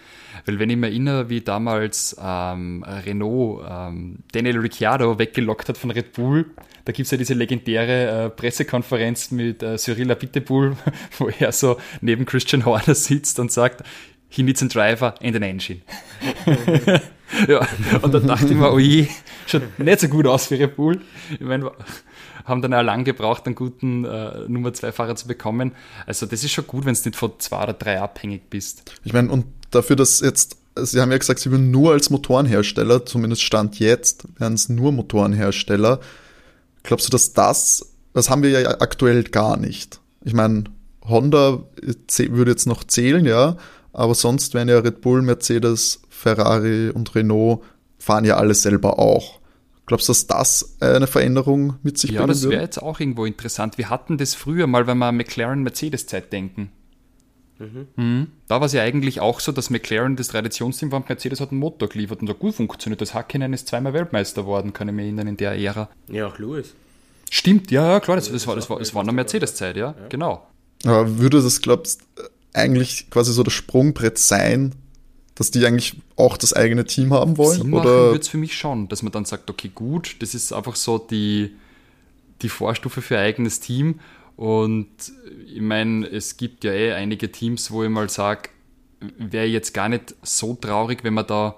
[0.46, 5.90] Weil wenn ich mir erinnere, wie damals ähm, Renault ähm, Daniel Ricciardo weggelockt hat von
[5.90, 6.46] Red Bull,
[6.84, 10.76] da gibt es ja diese legendäre äh, Pressekonferenz mit äh, Cyril Abiteboul,
[11.18, 13.82] wo er so neben Christian Horner sitzt und sagt,
[14.28, 15.80] he needs a driver and an engine.
[17.48, 17.66] ja,
[18.02, 19.08] und dann dachte ich mir, oh je,
[19.46, 21.00] schaut nicht so gut aus für Red Bull.
[21.32, 21.70] Ich meine,
[22.44, 25.72] haben dann auch lang gebraucht, einen guten äh, Nummer 2 Fahrer zu bekommen.
[26.06, 28.92] Also das ist schon gut, wenn du nicht von zwei oder drei abhängig bist.
[29.04, 33.06] Ich meine, und dafür, dass jetzt, Sie haben ja gesagt, Sie würden nur als Motorenhersteller,
[33.06, 36.00] zumindest Stand jetzt, wären es nur Motorenhersteller.
[36.82, 40.00] Glaubst du, dass das, das haben wir ja aktuell gar nicht.
[40.22, 40.64] Ich meine,
[41.06, 41.64] Honda
[42.18, 43.56] würde jetzt noch zählen, ja,
[43.92, 47.62] aber sonst wären ja Red Bull, Mercedes, Ferrari und Renault
[47.98, 49.40] fahren ja alle selber auch.
[49.86, 53.00] Glaubst du, dass das eine Veränderung mit sich ja, bringen Ja, das wäre jetzt auch
[53.00, 53.76] irgendwo interessant.
[53.76, 56.70] Wir hatten das früher mal, wenn wir an McLaren-Mercedes-Zeit denken.
[57.58, 57.88] Mhm.
[57.96, 58.26] Mhm.
[58.48, 61.50] Da war es ja eigentlich auch so, dass McLaren das Traditionsteam war und Mercedes hat
[61.50, 63.00] einen Motor geliefert und der gut funktioniert.
[63.00, 65.90] Das Hakkinen ist zweimal Weltmeister geworden, kann ich mich erinnern, in der Ära.
[66.08, 66.74] Ja, auch Lewis.
[67.30, 70.46] Stimmt, ja, klar, das, das, war, das, war, das war eine Mercedes-Zeit, ja, ja, genau.
[70.84, 72.02] Aber würde das, glaubst
[72.52, 74.74] eigentlich quasi so das Sprungbrett sein,
[75.34, 77.62] dass die eigentlich auch das eigene Team haben wollen?
[77.62, 80.52] Sinn oder wird es für mich schon, dass man dann sagt, okay, gut, das ist
[80.52, 81.56] einfach so die,
[82.42, 84.00] die Vorstufe für ein eigenes Team.
[84.36, 84.88] Und
[85.46, 88.50] ich meine, es gibt ja eh einige Teams, wo ich mal sage,
[89.18, 91.56] wäre jetzt gar nicht so traurig, wenn man da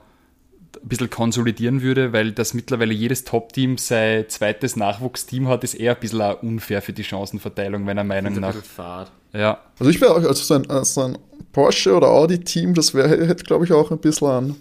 [0.83, 5.95] ein bisschen konsolidieren würde, weil das mittlerweile jedes Top-Team sein zweites Nachwuchsteam hat, ist eher
[5.95, 8.55] ein bisschen unfair für die Chancenverteilung, meiner Meinung nach.
[9.33, 9.61] Ja.
[9.79, 11.19] Also ich wäre auch, also so ein, so ein
[11.57, 14.57] Porsche oder Audi-Team, das hätte, glaube ich, auch ein bisschen an,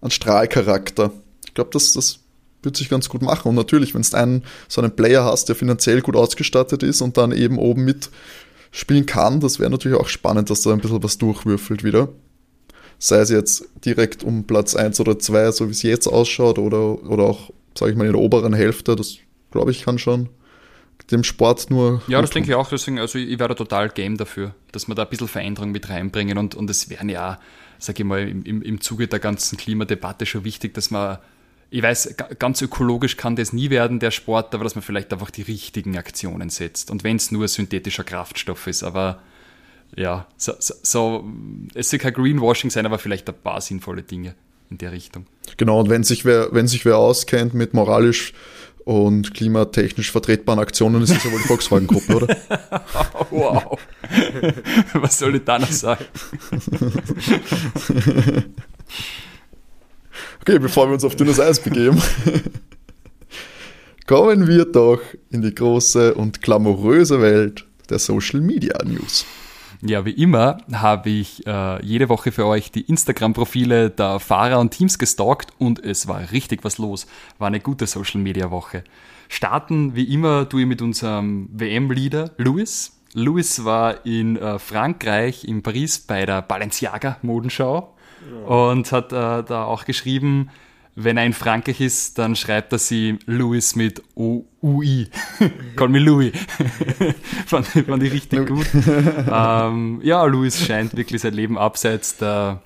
[0.00, 1.12] an Strahlcharakter.
[1.44, 2.20] Ich glaube, das, das
[2.62, 3.50] wird sich ganz gut machen.
[3.50, 7.18] Und natürlich, wenn du einen, so einen Player hast, der finanziell gut ausgestattet ist und
[7.18, 11.18] dann eben oben mitspielen kann, das wäre natürlich auch spannend, dass da ein bisschen was
[11.18, 12.08] durchwürfelt wieder
[13.02, 17.02] sei es jetzt direkt um Platz 1 oder 2, so wie es jetzt ausschaut, oder,
[17.02, 19.16] oder auch, sage ich mal, in der oberen Hälfte, das
[19.50, 20.28] glaube ich kann schon
[21.12, 22.02] dem Sport nur.
[22.08, 25.02] Ja, das denke ich auch, deswegen, also ich wäre total game dafür, dass wir da
[25.02, 27.38] ein bisschen Veränderung mit reinbringen und, und es wären ja,
[27.78, 31.18] sage ich mal, im, im Zuge der ganzen Klimadebatte schon wichtig, dass man
[31.70, 35.30] ich weiß, ganz ökologisch kann das nie werden, der Sport, aber dass man vielleicht einfach
[35.30, 36.90] die richtigen Aktionen setzt.
[36.90, 39.22] Und wenn es nur synthetischer Kraftstoff ist, aber
[39.96, 41.30] ja, so, so, so,
[41.74, 44.34] es soll kein Greenwashing sein, aber vielleicht ein paar sinnvolle Dinge
[44.68, 45.26] in der Richtung.
[45.56, 48.32] Genau, und wenn sich wer, wenn sich wer auskennt mit moralisch
[48.90, 52.36] und klimatechnisch vertretbaren Aktionen, ist es ja wohl die Volkswagen-Gruppe, oder?
[53.30, 53.78] wow.
[54.94, 56.06] Was soll ich da noch sagen?
[60.40, 62.02] okay, bevor wir uns auf dünnes Eis begeben,
[64.08, 69.24] kommen wir doch in die große und glamouröse Welt der Social Media News.
[69.82, 74.72] Ja, wie immer habe ich äh, jede Woche für euch die Instagram-Profile der Fahrer und
[74.72, 77.06] Teams gestalkt und es war richtig was los.
[77.38, 78.84] War eine gute Social-Media-Woche.
[79.30, 82.92] Starten wie immer tue ich mit unserem WM-Leader Louis.
[83.14, 87.94] Louis war in äh, Frankreich, in Paris bei der Balenciaga Modenschau
[88.30, 88.46] ja.
[88.46, 90.50] und hat äh, da auch geschrieben,
[90.94, 95.08] wenn er in Frankreich ist, dann schreibt er sie Louis mit O-U-I.
[95.76, 96.32] Call me Louis.
[97.46, 98.66] fand, fand ich richtig gut.
[98.74, 102.62] ähm, ja, Louis scheint wirklich sein Leben abseits der,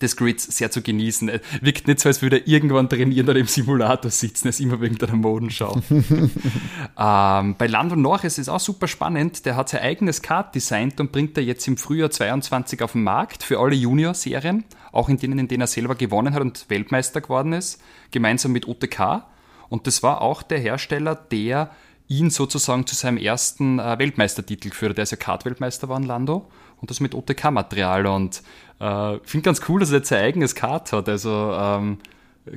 [0.00, 1.30] des Grids sehr zu genießen.
[1.60, 4.46] Wirkt nicht so, als würde er irgendwann trainieren oder im Simulator sitzen.
[4.46, 5.80] Er ist immer wegen der Modenschau.
[5.90, 9.44] ähm, bei Lando Norris ist auch super spannend.
[9.44, 13.02] Der hat sein eigenes Kart designt und bringt er jetzt im Frühjahr 22 auf den
[13.02, 17.20] Markt für alle Junior-Serien auch in denen, in denen er selber gewonnen hat und Weltmeister
[17.20, 19.24] geworden ist, gemeinsam mit OTK.
[19.68, 21.70] Und das war auch der Hersteller, der
[22.08, 24.98] ihn sozusagen zu seinem ersten äh, Weltmeistertitel geführt hat.
[24.98, 28.06] Der ist ja Kart-Weltmeister war in Lando und das mit OTK-Material.
[28.06, 28.42] Und
[28.80, 31.08] äh, ich finde ganz cool, dass er jetzt sein eigenes Kart hat.
[31.08, 31.98] Also ähm,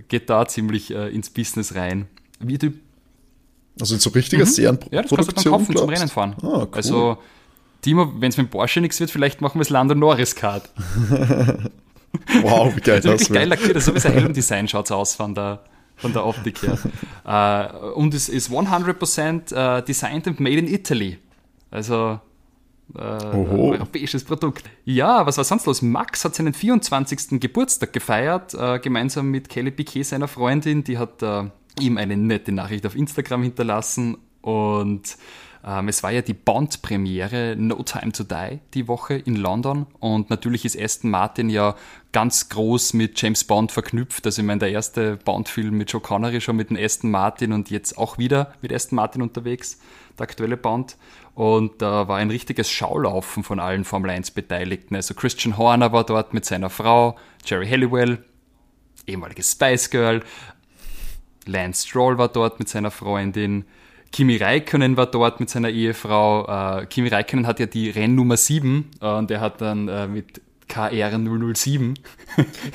[0.07, 2.07] geht da ziemlich äh, ins Business rein.
[2.39, 2.71] Wie du
[3.79, 4.49] also so richtiger mhm.
[4.49, 4.95] Serienproduktion.
[4.95, 5.79] Ja, das kannst du dann kaufen glaubst?
[5.79, 6.35] zum Rennen fahren.
[6.41, 6.69] Ah, cool.
[6.73, 7.17] Also,
[7.81, 10.69] Timo, wenn es mit Porsche nichts wird, vielleicht machen wir es Lando Norris Kart.
[12.41, 13.33] Wow, wie geil das ist.
[13.33, 15.63] geil lackiert, so wie sein Helmdesign schaut es aus von der,
[15.95, 16.77] von der Optik her.
[17.25, 21.17] uh, und es ist 100% uh, designed and made in Italy.
[21.69, 22.19] Also
[22.95, 24.69] Äh, europäisches Produkt.
[24.83, 25.81] Ja, was war sonst los?
[25.81, 27.39] Max hat seinen 24.
[27.39, 30.83] Geburtstag gefeiert, äh, gemeinsam mit Kelly Piquet, seiner Freundin.
[30.83, 31.43] Die hat äh,
[31.79, 35.17] ihm eine nette Nachricht auf Instagram hinterlassen und
[35.65, 40.29] ähm, es war ja die Bond-Premiere No Time to Die die Woche in London und
[40.29, 41.75] natürlich ist Aston Martin ja
[42.11, 44.25] ganz groß mit James Bond verknüpft.
[44.25, 47.69] Also ich meine, der erste Bond-Film mit Joe Connery schon mit dem Aston Martin und
[47.69, 49.79] jetzt auch wieder mit Aston Martin unterwegs,
[50.17, 50.97] der aktuelle Bond.
[51.35, 54.95] Und da war ein richtiges Schaulaufen von allen Formel 1 Beteiligten.
[54.95, 58.25] Also Christian Horner war dort mit seiner Frau, Jerry Halliwell,
[59.07, 60.21] ehemaliges Spice Girl,
[61.45, 63.65] Lance Stroll war dort mit seiner Freundin,
[64.11, 66.45] Kimi Räikkönen war dort mit seiner Ehefrau.
[66.81, 70.41] Äh, Kimi Räikkönen hat ja die Rennnummer 7 äh, und der hat dann äh, mit
[70.71, 71.95] KR007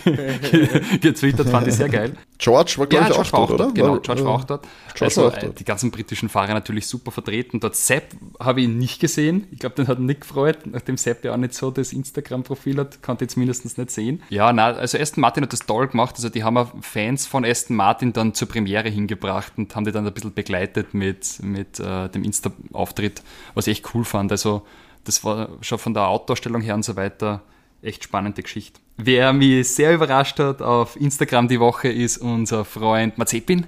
[1.00, 2.12] getwittert, fand ich sehr geil.
[2.38, 3.72] George war, glaube ja, ich, auch, dort, oder?
[3.72, 4.66] Genau, George war auch dort.
[4.94, 5.58] George also, war auch dort.
[5.58, 7.60] die ganzen britischen Fahrer natürlich super vertreten.
[7.60, 9.46] Dort Sepp habe ich ihn nicht gesehen.
[9.50, 13.02] Ich glaube, den hat Nick gefreut, nachdem Sepp ja auch nicht so das Instagram-Profil hat,
[13.02, 14.22] konnte ich mindestens nicht sehen.
[14.28, 16.16] Ja, na, also Aston Martin hat das toll gemacht.
[16.16, 20.06] Also die haben Fans von Aston Martin dann zur Premiere hingebracht und haben die dann
[20.06, 23.22] ein bisschen begleitet mit, mit äh, dem Insta-Auftritt,
[23.54, 24.30] was ich echt cool fand.
[24.30, 24.66] Also
[25.04, 27.42] das war schon von der Outdoor-Stellung her und so weiter
[27.86, 28.80] echt spannende Geschichte.
[28.96, 33.66] Wer mich sehr überrascht hat auf Instagram die Woche ist unser Freund Mazepin.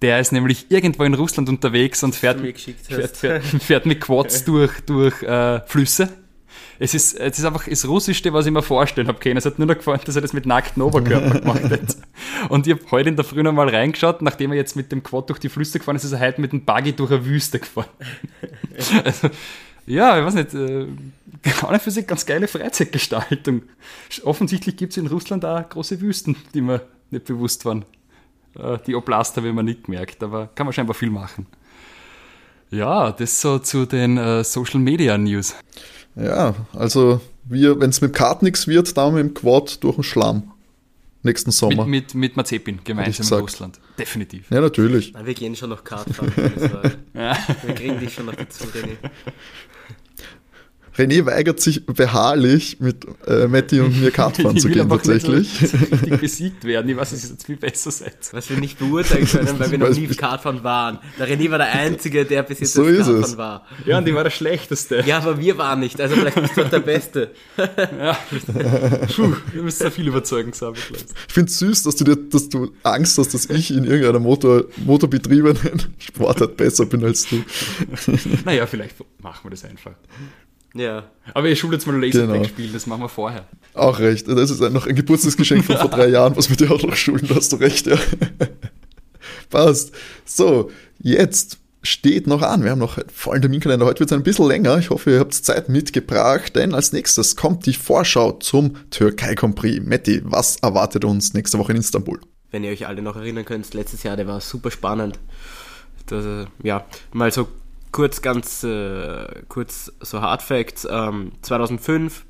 [0.00, 4.80] Der ist nämlich irgendwo in Russland unterwegs und fährt, fährt, fährt, fährt, mit Quads durch,
[4.80, 6.08] durch äh, Flüsse.
[6.78, 9.36] Es ist, es ist einfach das Russischste, was ich mir vorstellen habe können.
[9.36, 11.96] Es hat nur noch gefallen, dass er das mit nacktem Oberkörper gemacht hat.
[12.48, 15.04] Und ich habe heute in der Früh noch mal reingeschaut, nachdem er jetzt mit dem
[15.04, 17.60] Quad durch die Flüsse gefahren ist, ist er heute mit dem Buggy durch eine Wüste
[17.60, 17.86] gefahren.
[19.04, 19.28] Also,
[19.86, 20.86] ja, ich weiß nicht, äh,
[21.42, 23.62] gerade für sich ganz geile Freizeitgestaltung.
[24.24, 27.84] Offensichtlich gibt es in Russland auch große Wüsten, die mir nicht bewusst waren.
[28.58, 31.46] Äh, die Oblast habe ich mir nicht gemerkt, aber kann man scheinbar viel machen.
[32.70, 35.54] Ja, das so zu den äh, Social Media News.
[36.14, 40.51] Ja, also wenn es mit Kart nichts wird, dann mit dem Quad durch den Schlamm.
[41.22, 41.86] Nächsten Sommer.
[41.86, 43.80] Mit, mit, mit Mazepin gemeinsam in Russland.
[43.98, 44.50] Definitiv.
[44.50, 45.14] Ja, natürlich.
[45.14, 46.32] wir gehen schon noch Kart fahren.
[47.12, 48.96] Wir kriegen dich schon noch dazu, René.
[50.96, 55.60] René weigert sich beharrlich, mit äh, Matti und mir Kartfahren zu gehen, tatsächlich.
[55.60, 56.88] Nicht so richtig besiegt werden.
[56.88, 58.16] Ich weiß, dass ihr jetzt viel besser seid.
[58.32, 60.98] Was wir nicht beurteilen können, weil wir noch nie Kartfahren waren.
[61.18, 63.36] Der René war der Einzige, der bis jetzt so Kartfahren es.
[63.36, 63.66] war.
[63.86, 65.02] Ja, und ich war der Schlechteste.
[65.06, 66.00] Ja, aber wir waren nicht.
[66.00, 67.30] Also vielleicht bist du der Beste.
[67.56, 68.16] ja,
[69.16, 70.74] Puh, wir müssen sehr viel überzeugend sein.
[71.28, 74.20] Ich finde es süß, dass du, dir, dass du Angst hast, dass ich in irgendeiner
[74.20, 75.58] Motor, motorbetriebenen
[75.98, 77.42] Sportart besser bin als du.
[78.44, 79.92] naja, vielleicht machen wir das einfach.
[80.74, 81.04] Ja.
[81.34, 82.44] Aber ihr schult jetzt mal genau.
[82.44, 83.46] spielen, das machen wir vorher.
[83.74, 84.26] Auch recht.
[84.28, 87.26] Das ist noch ein Geburtstagsgeschenk von vor drei Jahren, was wir dir auch noch schulen,
[87.28, 87.96] da hast du recht, ja.
[89.50, 89.92] Passt.
[90.24, 92.64] So, jetzt steht noch an.
[92.64, 93.86] Wir haben noch vollen Terminkalender.
[93.86, 94.78] Heute wird es ein bisschen länger.
[94.78, 99.56] Ich hoffe, ihr habt Zeit mitgebracht, denn als nächstes kommt die Vorschau zum Türkei Grand
[99.56, 99.84] Prix.
[99.84, 102.20] Metti, was erwartet uns nächste Woche in Istanbul?
[102.50, 105.18] Wenn ihr euch alle noch erinnern könnt, letztes Jahr, der war super spannend.
[106.06, 107.48] Das, äh, ja, mal so
[107.92, 110.86] kurz ganz äh, kurz so Hard Facts.
[110.90, 112.24] Ähm, 2005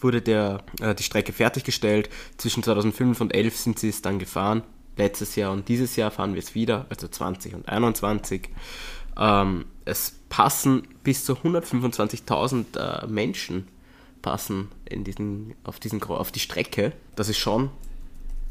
[0.00, 2.08] wurde der, äh, die Strecke fertiggestellt.
[2.36, 4.62] Zwischen 2005 und 11 sind sie es dann gefahren.
[4.96, 8.48] Letztes Jahr und dieses Jahr fahren wir es wieder, also 20 und 21.
[9.16, 13.68] Ähm, es passen bis zu 125.000 äh, Menschen
[14.22, 16.92] passen in diesen, auf, diesen, auf die Strecke.
[17.16, 17.70] Das ist schon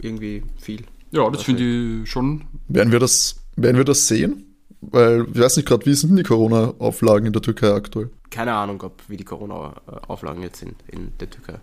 [0.02, 0.86] irgendwie viel.
[1.12, 2.46] Ja, das finde ich schon.
[2.68, 4.57] Werden wir das, werden wir das sehen?
[4.82, 8.10] Weil, ich weiß nicht gerade, wie sind die Corona-Auflagen in der Türkei aktuell?
[8.30, 11.60] Keine Ahnung, ob wie die Corona-Auflagen jetzt sind in der Türkei.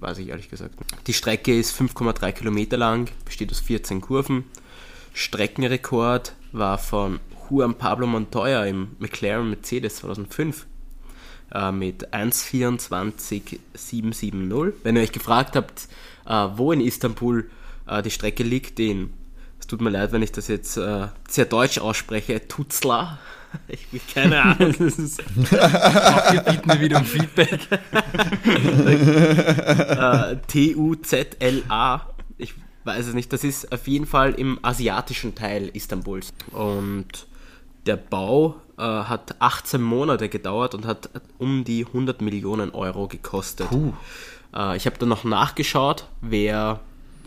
[0.00, 0.74] Weiß ich ehrlich gesagt.
[1.06, 4.44] Die Strecke ist 5,3 Kilometer lang, besteht aus 14 Kurven.
[5.12, 7.18] Streckenrekord war von
[7.48, 10.66] Juan Pablo Montoya im McLaren Mercedes 2005
[11.52, 14.72] äh, mit 1,24,770.
[14.82, 15.88] Wenn ihr euch gefragt habt,
[16.26, 17.50] äh, wo in Istanbul
[17.86, 19.10] äh, die Strecke liegt, in
[19.66, 23.18] tut mir leid, wenn ich das jetzt äh, sehr deutsch ausspreche, Tutzla.
[23.66, 24.72] Ich habe keine Ahnung.
[24.78, 27.58] Das ist, wir bieten wieder um Feedback.
[30.32, 32.06] äh, T-U-Z-L-A.
[32.38, 33.32] Ich weiß es nicht.
[33.32, 36.32] Das ist auf jeden Fall im asiatischen Teil Istanbuls.
[36.52, 37.26] Und
[37.86, 43.66] der Bau äh, hat 18 Monate gedauert und hat um die 100 Millionen Euro gekostet.
[44.54, 46.78] Äh, ich habe dann noch nachgeschaut, wer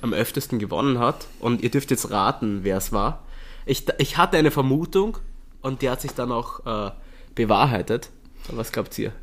[0.04, 1.28] am öftesten gewonnen hat.
[1.40, 3.24] Und ihr dürft jetzt raten, wer es war.
[3.66, 5.18] Ich, ich hatte eine Vermutung
[5.62, 6.92] und die hat sich dann auch äh,
[7.34, 8.10] bewahrheitet.
[8.50, 9.14] Was glaubt ihr?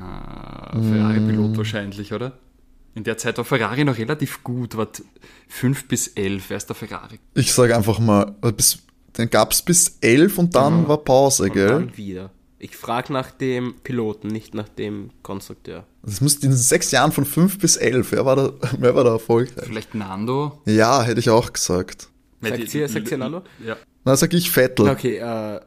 [0.00, 1.56] Ah, Ferrari-Pilot mm.
[1.56, 2.32] wahrscheinlich, oder?
[2.94, 4.86] In der Zeit war Ferrari noch relativ gut, war
[5.48, 7.18] 5 bis 11, wer ist der Ferrari?
[7.34, 8.78] Ich sage einfach mal, bis,
[9.18, 10.88] den gab es bis 11 und dann genau.
[10.90, 11.68] war Pause, und gell?
[11.68, 12.30] Dann wieder.
[12.64, 15.84] Ich frage nach dem Piloten, nicht nach dem Konstrukteur.
[16.02, 18.12] Das muss in den sechs Jahren von fünf bis elf.
[18.12, 19.66] Wer war da, wer war da erfolgreich?
[19.66, 20.62] Vielleicht Nando?
[20.64, 22.08] Ja, hätte ich auch gesagt.
[22.40, 23.42] Sagt ihr, sagt ihr Nando?
[23.62, 23.76] Ja.
[24.06, 24.88] Na, sag ich Vettel.
[24.88, 25.60] Okay, äh,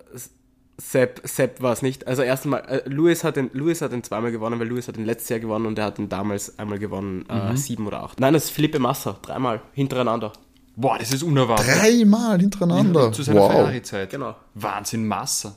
[0.77, 2.07] Sepp, Sepp war es nicht.
[2.07, 5.05] Also erstmal, äh, Lewis, hat den, Lewis hat den zweimal gewonnen, weil Lewis hat den
[5.05, 8.19] letztes Jahr gewonnen und er hat den damals einmal gewonnen, äh, sieben oder acht.
[8.19, 10.33] Nein, das ist Felipe Massa, dreimal hintereinander.
[10.75, 11.67] Boah, das ist unerwartet.
[11.67, 13.11] Dreimal hintereinander.
[13.11, 13.51] Zu seiner Wow.
[13.51, 14.09] Ferrari-Zeit.
[14.09, 14.35] Genau.
[14.55, 15.55] Wahnsinn, Masse.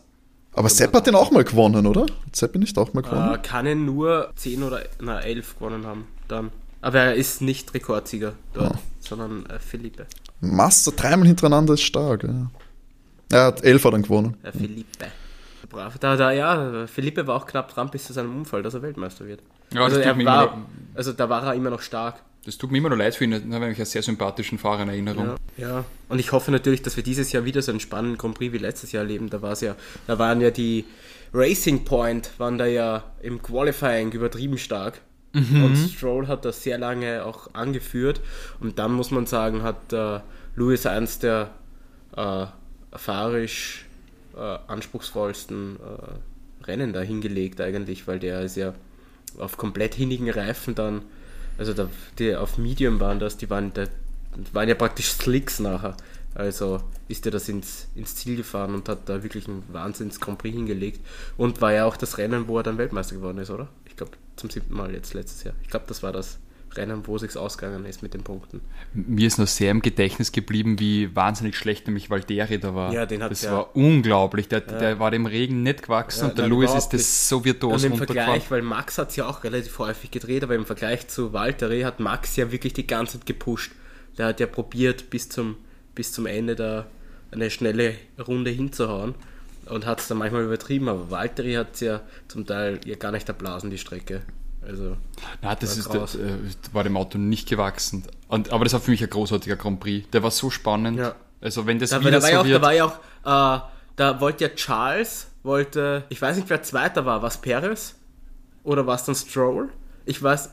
[0.53, 2.03] Aber Sepp hat den auch mal gewonnen, oder?
[2.03, 3.35] Hat Sepp nicht auch mal gewonnen?
[3.35, 6.51] Äh, kann er nur 10 oder na, 11 gewonnen haben dann.
[6.81, 10.07] Aber er ist nicht Rekordsieger dort, sondern äh, Felipe.
[10.41, 12.25] Master dreimal hintereinander ist stark.
[12.25, 12.51] Ja.
[13.31, 14.37] Er hat elf dann gewonnen.
[14.43, 15.07] Äh, Felipe.
[15.69, 15.99] Brav.
[15.99, 19.27] Da, da, ja, Felipe war auch knapp dran bis zu seinem Unfall, dass er Weltmeister
[19.27, 19.41] wird.
[19.73, 22.17] Ja, also, das er tut mir war, also da war er immer noch stark.
[22.45, 23.31] Das tut mir immer noch leid für ihn.
[23.31, 25.37] Da habe ich einen sehr sympathischen Fahrer in Erinnerung.
[25.57, 25.85] Ja, ja.
[26.09, 28.59] Und ich hoffe natürlich, dass wir dieses Jahr wieder so einen spannenden Grand Prix wie
[28.59, 29.29] letztes Jahr erleben.
[29.29, 29.77] Da war es ja,
[30.07, 30.87] da waren ja die
[31.35, 35.01] Racing Point, waren da ja im Qualifying übertrieben stark.
[35.33, 38.21] Und Stroll hat das sehr lange auch angeführt.
[38.59, 40.21] Und dann muss man sagen, hat äh,
[40.57, 41.53] Lewis eins der
[42.17, 42.47] äh,
[42.93, 43.87] fahrerisch
[44.37, 48.75] äh, anspruchsvollsten äh, Rennen da hingelegt eigentlich, weil der ist ja
[49.39, 51.03] auf komplett hinnigen Reifen dann,
[51.61, 53.85] also da, die auf Medium waren das, die waren, da,
[54.53, 55.95] waren ja praktisch Slicks nachher.
[56.35, 60.39] Also ist er das ins, ins Ziel gefahren und hat da wirklich einen Wahnsinns Grand
[60.39, 61.05] Prix hingelegt
[61.37, 63.69] und war ja auch das Rennen, wo er dann Weltmeister geworden ist, oder?
[63.85, 65.55] Ich glaube zum siebten Mal jetzt letztes Jahr.
[65.63, 66.39] Ich glaube, das war das
[66.77, 68.61] Rennen, wo sich's ausgegangen ist mit den Punkten.
[68.95, 72.93] Mir ist noch sehr im Gedächtnis geblieben, wie wahnsinnig schlecht nämlich Valtteri da war.
[72.93, 74.49] Ja, den hat das ja- war unglaublich.
[74.49, 77.85] Der, der war dem Regen nicht gewachsen Ja, und der Lewis ist das so virtuos
[77.85, 77.97] Und im.
[77.99, 81.83] Vergleich, weil Max hat es ja auch relativ häufig gedreht, aber im Vergleich zu Valtteri
[81.83, 83.73] hat Max ja wirklich die ganze Zeit gepusht.
[84.17, 85.57] Der hat ja probiert, bis zum,
[85.95, 86.87] bis zum Ende da
[87.33, 87.95] eine schnelle
[88.27, 89.15] Runde hinzuhauen
[89.67, 93.13] und hat es dann manchmal übertrieben, aber Valtteri hat es ja zum Teil ja gar
[93.13, 94.23] nicht erblasen, die Strecke.
[94.63, 94.97] Also,
[95.43, 96.37] Nein, das War ist, das, äh,
[96.73, 98.05] war dem Auto nicht gewachsen.
[98.29, 100.09] Und, aber das war für mich ein großartiger Grand Prix.
[100.11, 100.99] Der war so spannend.
[100.99, 101.15] Ja.
[101.41, 103.59] Also wenn das da, wieder da, war so ja auch, wird, da war ja auch,
[103.59, 103.61] äh,
[103.97, 107.95] da wollte ja Charles, wollte, ich weiß nicht, wer Zweiter war, war es Perez
[108.63, 109.71] oder war es dann Stroll?
[110.05, 110.51] Ich weiß,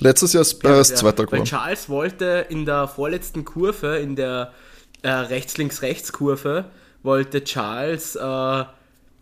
[0.00, 1.44] Letztes Jahr ist Perez Ja, Zweiter Weil geworden.
[1.44, 4.52] Charles wollte in der vorletzten Kurve, in der
[5.02, 6.66] äh, Rechts-Links-Rechts-Kurve,
[7.02, 8.64] wollte Charles äh,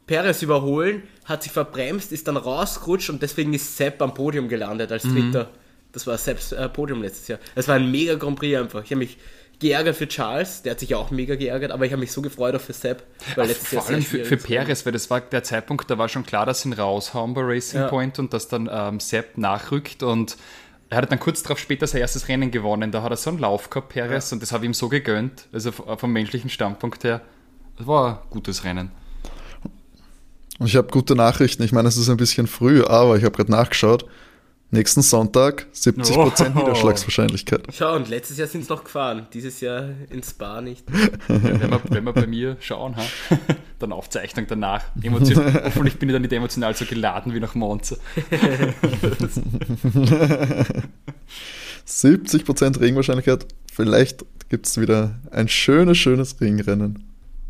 [0.07, 4.91] Perez überholen, hat sich verbremst, ist dann rausgerutscht und deswegen ist Sepp am Podium gelandet
[4.93, 5.51] als Dritter.
[5.93, 7.39] Das war Sepps äh, Podium letztes Jahr.
[7.55, 8.83] Das war ein mega Grand Prix einfach.
[8.85, 9.19] Ich habe mich
[9.59, 12.55] geärgert für Charles, der hat sich auch mega geärgert, aber ich habe mich so gefreut
[12.55, 13.03] auch für Sepp,
[13.35, 14.37] weil letztes Jahr vor allem für, für.
[14.37, 17.41] Perez, weil das war der Zeitpunkt, da war schon klar, dass sie ihn raushauen bei
[17.43, 17.89] Racing Ja.
[17.89, 20.37] Point und dass dann ähm, Sepp nachrückt und
[20.91, 22.93] er hat dann kurz darauf später sein erstes Rennen gewonnen.
[22.93, 25.49] Da hat er so einen Lauf gehabt, Perez, und das habe ich ihm so gegönnt.
[25.53, 27.23] Also vom menschlichen Standpunkt her.
[27.77, 28.93] Das war ein gutes Rennen.
[30.59, 31.63] Und ich habe gute Nachrichten.
[31.63, 34.07] Ich meine, es ist ein bisschen früh, aber ich habe gerade nachgeschaut.
[34.73, 36.59] Nächsten Sonntag 70% Oh.
[36.59, 37.69] Niederschlagswahrscheinlichkeit.
[37.73, 40.85] Schau, und letztes Jahr sind es noch gefahren, dieses Jahr ins Spa nicht.
[41.29, 43.03] Wenn wir, wenn wir bei mir schauen, ha?
[43.79, 44.83] dann Aufzeichnung danach.
[45.01, 47.97] Emotion, hoffentlich bin ich dann nicht emotional so geladen wie nach Monza.
[51.87, 53.47] 70% Regenwahrscheinlichkeit.
[53.73, 57.05] Vielleicht gibt es wieder ein schönes, schönes Ringrennen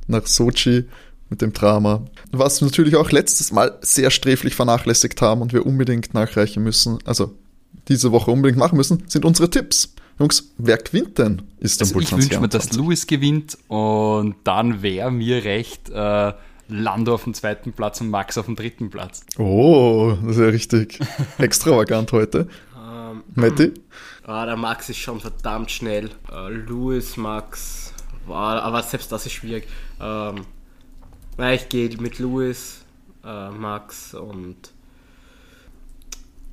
[0.07, 0.85] nach Sochi
[1.29, 2.05] mit dem Drama.
[2.33, 6.99] Was wir natürlich auch letztes Mal sehr sträflich vernachlässigt haben und wir unbedingt nachreichen müssen,
[7.05, 7.35] also
[7.89, 9.95] diese Woche unbedingt machen müssen, sind unsere Tipps.
[10.18, 12.77] Jungs, wer gewinnt denn Also Istanbul ich wünsche mir, dass 2021?
[12.79, 16.33] Lewis gewinnt und dann wäre mir recht äh,
[16.68, 19.24] Lando auf dem zweiten Platz und Max auf dem dritten Platz.
[19.39, 20.99] Oh, das ist ja richtig
[21.39, 22.49] extravagant heute.
[22.77, 23.72] Ähm, Matti?
[24.29, 26.11] Ah, der Max ist schon verdammt schnell.
[26.33, 27.93] Äh, Louis, Max,
[28.27, 29.68] war, aber selbst das ist schwierig.
[30.01, 30.41] Ähm,
[31.37, 32.80] na, ich gehe mit Louis,
[33.24, 34.72] äh, Max und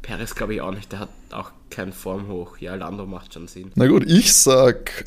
[0.01, 0.91] Perez glaube ich auch nicht.
[0.91, 2.57] Der hat auch kein Form hoch.
[2.57, 3.71] Ja, Lando macht schon Sinn.
[3.75, 5.05] Na gut, ich sag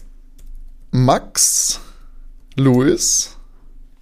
[0.91, 1.81] Max,
[2.57, 3.37] Louis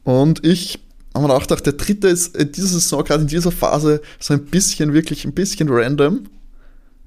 [0.04, 0.78] und ich
[1.14, 4.34] habe mir auch gedacht, der dritte ist in dieser Saison, gerade in dieser Phase, so
[4.34, 6.24] ein bisschen, wirklich ein bisschen random.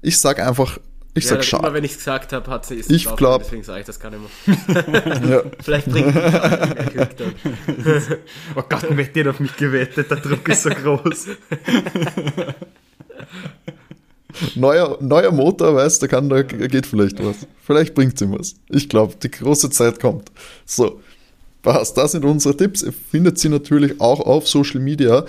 [0.00, 0.78] Ich sag einfach,
[1.14, 1.74] ich ja, sag das immer schade.
[1.74, 3.98] wenn ich es gesagt habe, hat sie ist Ich es glaub- Deswegen sage ich das
[3.98, 4.84] gar nicht mehr.
[5.30, 5.42] Ja.
[5.62, 6.14] Vielleicht bringt es
[7.16, 7.34] dann.
[8.56, 11.26] Oh Gott, Matti hat auf mich gewettet, der Druck ist so groß.
[14.54, 17.46] Neuer, neuer Motor, weißt du, kann, da geht vielleicht was.
[17.64, 18.54] Vielleicht bringt ihm was.
[18.68, 20.30] Ich glaube, die große Zeit kommt.
[20.64, 21.00] So,
[21.62, 21.96] passt.
[21.96, 22.82] Das sind unsere Tipps.
[22.82, 25.24] Ihr findet sie natürlich auch auf Social Media,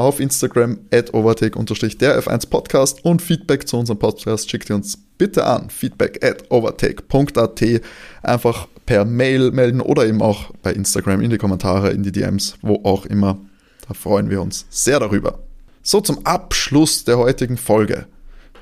[0.00, 5.44] auf Instagram at overtake-der F1 Podcast und Feedback zu unserem Podcast schickt ihr uns bitte
[5.44, 5.70] an.
[5.70, 7.82] Feedback at overtake.at.
[8.22, 12.56] Einfach per Mail melden oder eben auch bei Instagram in die Kommentare, in die DMs,
[12.62, 13.38] wo auch immer.
[13.86, 15.40] Da freuen wir uns sehr darüber.
[15.82, 18.06] So, zum Abschluss der heutigen Folge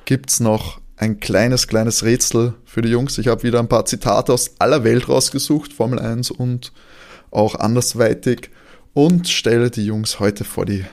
[0.05, 3.19] gibt es noch ein kleines, kleines Rätsel für die Jungs.
[3.19, 6.73] Ich habe wieder ein paar Zitate aus aller Welt rausgesucht, Formel 1 und
[7.31, 8.51] auch andersweitig,
[8.95, 10.85] und stelle die Jungs heute vor die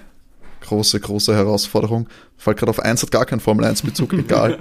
[0.66, 2.08] große, große Herausforderung.
[2.38, 4.60] Fällt gerade auf 1 hat gar keinen Formel 1-Bezug, egal.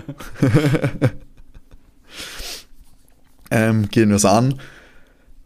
[3.50, 4.61] ähm, gehen wir es an.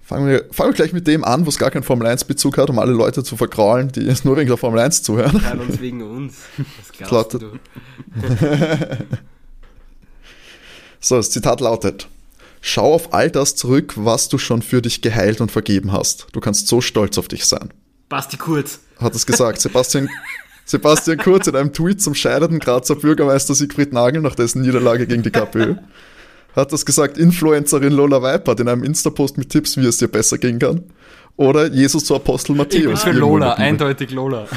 [0.02, 2.70] Fangen wir, fangen wir gleich mit dem an, wo es gar keinen Formel 1-Bezug hat,
[2.70, 5.38] um alle Leute zu verkraulen, die jetzt nur wegen der Formel 1 zuhören.
[5.42, 6.36] Kann uns wegen uns.
[6.56, 7.58] Was glaubst lautet- du?
[11.00, 12.08] So, das Zitat lautet:
[12.60, 16.26] Schau auf all das zurück, was du schon für dich geheilt und vergeben hast.
[16.32, 17.72] Du kannst so stolz auf dich sein.
[18.08, 18.80] Basti Kurz.
[18.98, 19.60] Hat es gesagt.
[19.60, 20.08] Sebastian,
[20.68, 25.22] Sebastian Kurz in einem Tweet zum scheiternden Grazer Bürgermeister Siegfried Nagel nach dessen Niederlage gegen
[25.22, 25.76] die KPÖ.
[26.54, 30.36] Hat das gesagt, Influencerin Lola Weipert in einem Insta-Post mit Tipps, wie es dir besser
[30.36, 30.84] gehen kann.
[31.38, 33.02] Oder Jesus zu Apostel Ich bin Matthäus.
[33.02, 34.46] für irgendwo Lola, eindeutig Lola.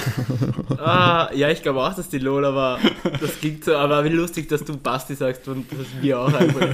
[0.78, 2.80] Ah, ja, ich glaube auch, dass die Lola war.
[3.22, 6.70] Das klingt so, aber wie lustig, dass du Basti sagst und dass wir auch einfach.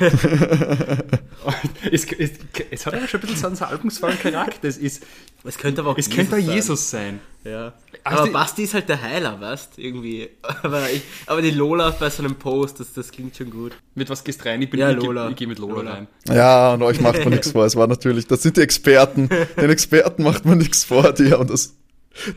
[1.92, 2.30] es, es,
[2.70, 4.66] es hat aber schon ein bisschen so einen salbungsvollen Charakter.
[4.66, 5.02] Es, ist,
[5.44, 6.54] Es könnte aber auch es könnte auch sein.
[6.54, 7.20] Jesus sein.
[7.42, 7.72] Ja.
[8.04, 10.28] Also aber die- Basti ist halt der Heiler, weißt irgendwie.
[10.62, 13.72] Aber, ich, aber die Lola bei so einem Post, das, das klingt schon gut.
[13.94, 14.60] Mit was gehst du rein?
[14.60, 15.30] Ich, bin, Ja, ich, Lola.
[15.30, 15.92] ich gehe mit Lola, Lola.
[15.94, 16.06] rein.
[16.28, 17.64] Ja, und euch macht man nichts vor.
[17.64, 19.28] Es war natürlich, das sind die Experten.
[19.56, 21.74] Den Experten macht man nichts vor, die haben das,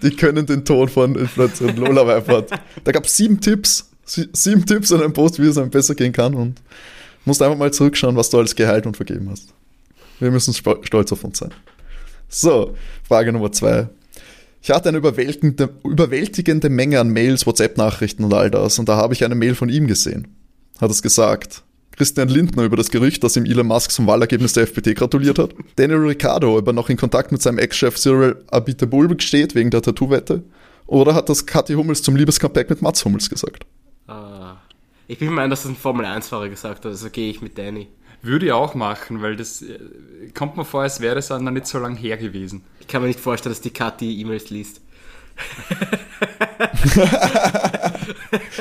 [0.01, 2.51] die können den Ton von Influencerin Lola Weipert.
[2.83, 5.95] Da gab es sieben Tipps, sie- sieben Tipps an einem Post, wie es einem besser
[5.95, 6.61] gehen kann und
[7.25, 9.53] musst einfach mal zurückschauen, was du alles geheilt und vergeben hast.
[10.19, 11.51] Wir müssen stolz auf uns sein.
[12.29, 12.75] So,
[13.05, 13.89] Frage Nummer zwei.
[14.63, 19.13] Ich hatte eine überwältigende, überwältigende Menge an Mails, WhatsApp-Nachrichten und all das und da habe
[19.13, 20.37] ich eine Mail von ihm gesehen.
[20.79, 21.63] Hat es gesagt.
[21.91, 25.53] Christian Lindner über das Gerücht, dass ihm Elon Musk zum Wahlergebnis der FPT gratuliert hat.
[25.75, 29.81] Daniel Ricciardo, ob er noch in Kontakt mit seinem Ex-Chef Cyril Abiteboul steht wegen der
[29.81, 30.43] Tattoo-Wette.
[30.87, 33.65] Oder hat das Kathi Hummels zum Liebescomeback mit Mats Hummels gesagt?
[34.07, 34.55] Ah.
[35.09, 37.89] Ich bin mir ein, dass das ein Formel-1-Fahrer gesagt hat, also gehe ich mit Danny.
[38.23, 39.77] Würde ich auch machen, weil das äh,
[40.33, 42.63] kommt mir vor, als wäre es auch noch nicht so lange her gewesen.
[42.79, 44.79] Ich kann mir nicht vorstellen, dass die Kathi E-Mails liest.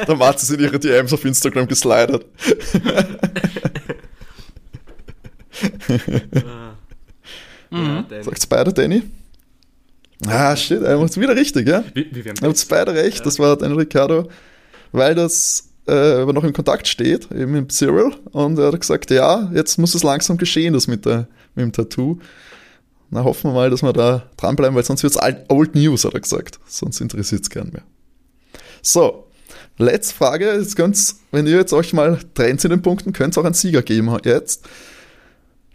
[0.07, 2.27] Der Mats ist in ihre DMs auf Instagram geslidet.
[7.71, 8.25] Ja, Danny.
[8.25, 9.03] Sagt's beide, Danny?
[10.27, 11.85] Ah, shit, er macht's wieder richtig, ja?
[11.95, 14.29] Wir, wir habt beide recht, das war Daniel Ricciardo,
[14.93, 18.13] weil das äh, noch in Kontakt steht, eben mit Cyril.
[18.31, 21.73] Und er hat gesagt, ja, jetzt muss es langsam geschehen, das mit, der, mit dem
[21.73, 22.19] Tattoo.
[23.11, 26.15] Na, hoffen wir mal, dass wir da dranbleiben, weil sonst wird's alt- Old News, hat
[26.15, 26.59] er gesagt.
[26.67, 27.83] Sonst interessiert's gern mehr.
[28.81, 29.27] So,
[29.77, 30.55] letzte Frage.
[30.55, 33.83] Jetzt könnt's, wenn ihr jetzt euch mal trennt in den Punkten, könnt's auch einen Sieger
[33.83, 34.67] geben jetzt.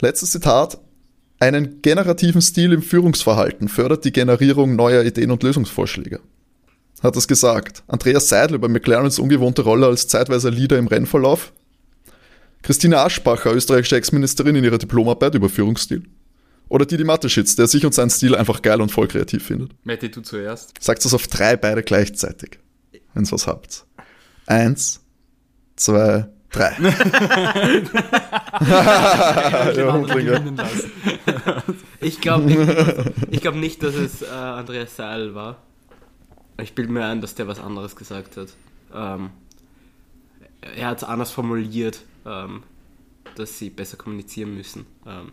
[0.02, 0.80] Letztes Zitat.
[1.40, 6.20] Einen generativen Stil im Führungsverhalten fördert die Generierung neuer Ideen und Lösungsvorschläge.
[7.04, 7.84] Hat das gesagt.
[7.88, 11.54] Andreas Seidel über McLarens ungewohnte Rolle als zeitweiser Leader im Rennverlauf.
[12.64, 16.04] Christine Aschbacher, österreichische Ex-Ministerin in ihrer Diplomarbeit über Führungsstil.
[16.70, 19.72] Oder Didi Mateschitz, der sich und seinen Stil einfach geil und voll kreativ findet.
[19.86, 20.74] Matti, du zuerst.
[20.82, 22.60] Sagt das auf drei beide gleichzeitig,
[23.14, 23.86] wenn's was habt.
[24.48, 25.00] Eins,
[25.76, 26.76] zwei, drei.
[32.00, 32.60] Ich glaube nicht,
[33.32, 35.58] ich glaub nicht, dass es äh, Andreas Seil war.
[36.62, 38.50] Ich bilde mir ein, dass der was anderes gesagt hat.
[38.94, 39.30] Ähm,
[40.62, 42.64] er hat es anders formuliert, ähm,
[43.36, 44.86] dass sie besser kommunizieren müssen.
[45.06, 45.32] Ähm,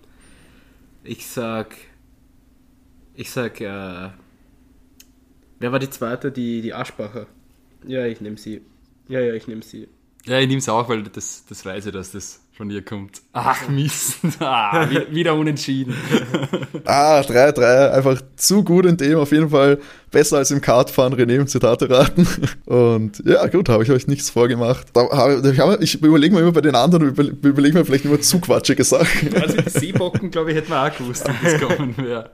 [1.02, 1.76] ich sag.
[3.14, 3.60] Ich sag.
[3.60, 4.10] Äh,
[5.58, 6.30] wer war die zweite?
[6.30, 7.26] Die, die Aschbacher.
[7.86, 8.60] Ja, ich nehme sie.
[9.08, 9.88] Ja, ja, ich nehme sie.
[10.26, 13.20] Ja, ich nehme es auch, weil das, das weiß ich, dass das von ihr kommt.
[13.32, 14.18] Ach, Mist.
[14.40, 15.94] Ah, wieder, unentschieden.
[16.86, 19.78] Ah, 3-3, einfach zu gut in dem, auf jeden Fall
[20.10, 22.26] besser als im Kartfahren, René und Zitate raten.
[22.66, 24.88] Und ja, gut, habe ich euch nichts vorgemacht.
[25.80, 29.34] Ich, überlege mir immer bei den anderen, über, überlege mir vielleicht immer zu quatschige Sachen.
[29.34, 32.30] Also die Seebocken, glaube ich, hätten wir auch gewusst, wenn das kommen wäre.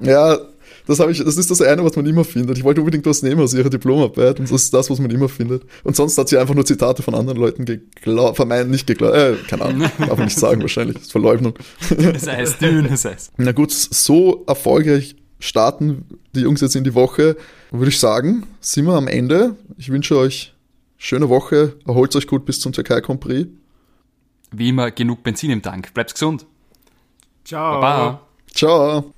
[0.00, 0.38] Ja,
[0.86, 2.58] das, habe ich, das ist das eine, was man immer findet.
[2.58, 5.28] Ich wollte unbedingt was nehmen aus ihrer Diplomarbeit und das ist das, was man immer
[5.28, 5.64] findet.
[5.84, 9.34] Und sonst hat sie einfach nur Zitate von anderen Leuten geglaubt, vermeint nicht geglaubt, äh,
[9.48, 11.54] keine Ahnung, darf man nicht sagen wahrscheinlich, das ist Verleugnung.
[11.90, 13.32] Das heißt, dünnes Eis.
[13.36, 17.36] Na gut, so erfolgreich starten die Jungs jetzt in die Woche,
[17.70, 19.56] würde ich sagen, sind wir am Ende.
[19.76, 20.54] Ich wünsche euch
[20.96, 23.48] schöne Woche, erholt euch gut bis zum Türkei Grand Prix.
[24.52, 25.92] Wie immer, genug Benzin im Tank.
[25.92, 26.46] Bleibt gesund.
[27.44, 27.80] Ciao.
[27.80, 28.20] Baba.
[28.52, 29.12] Ciao.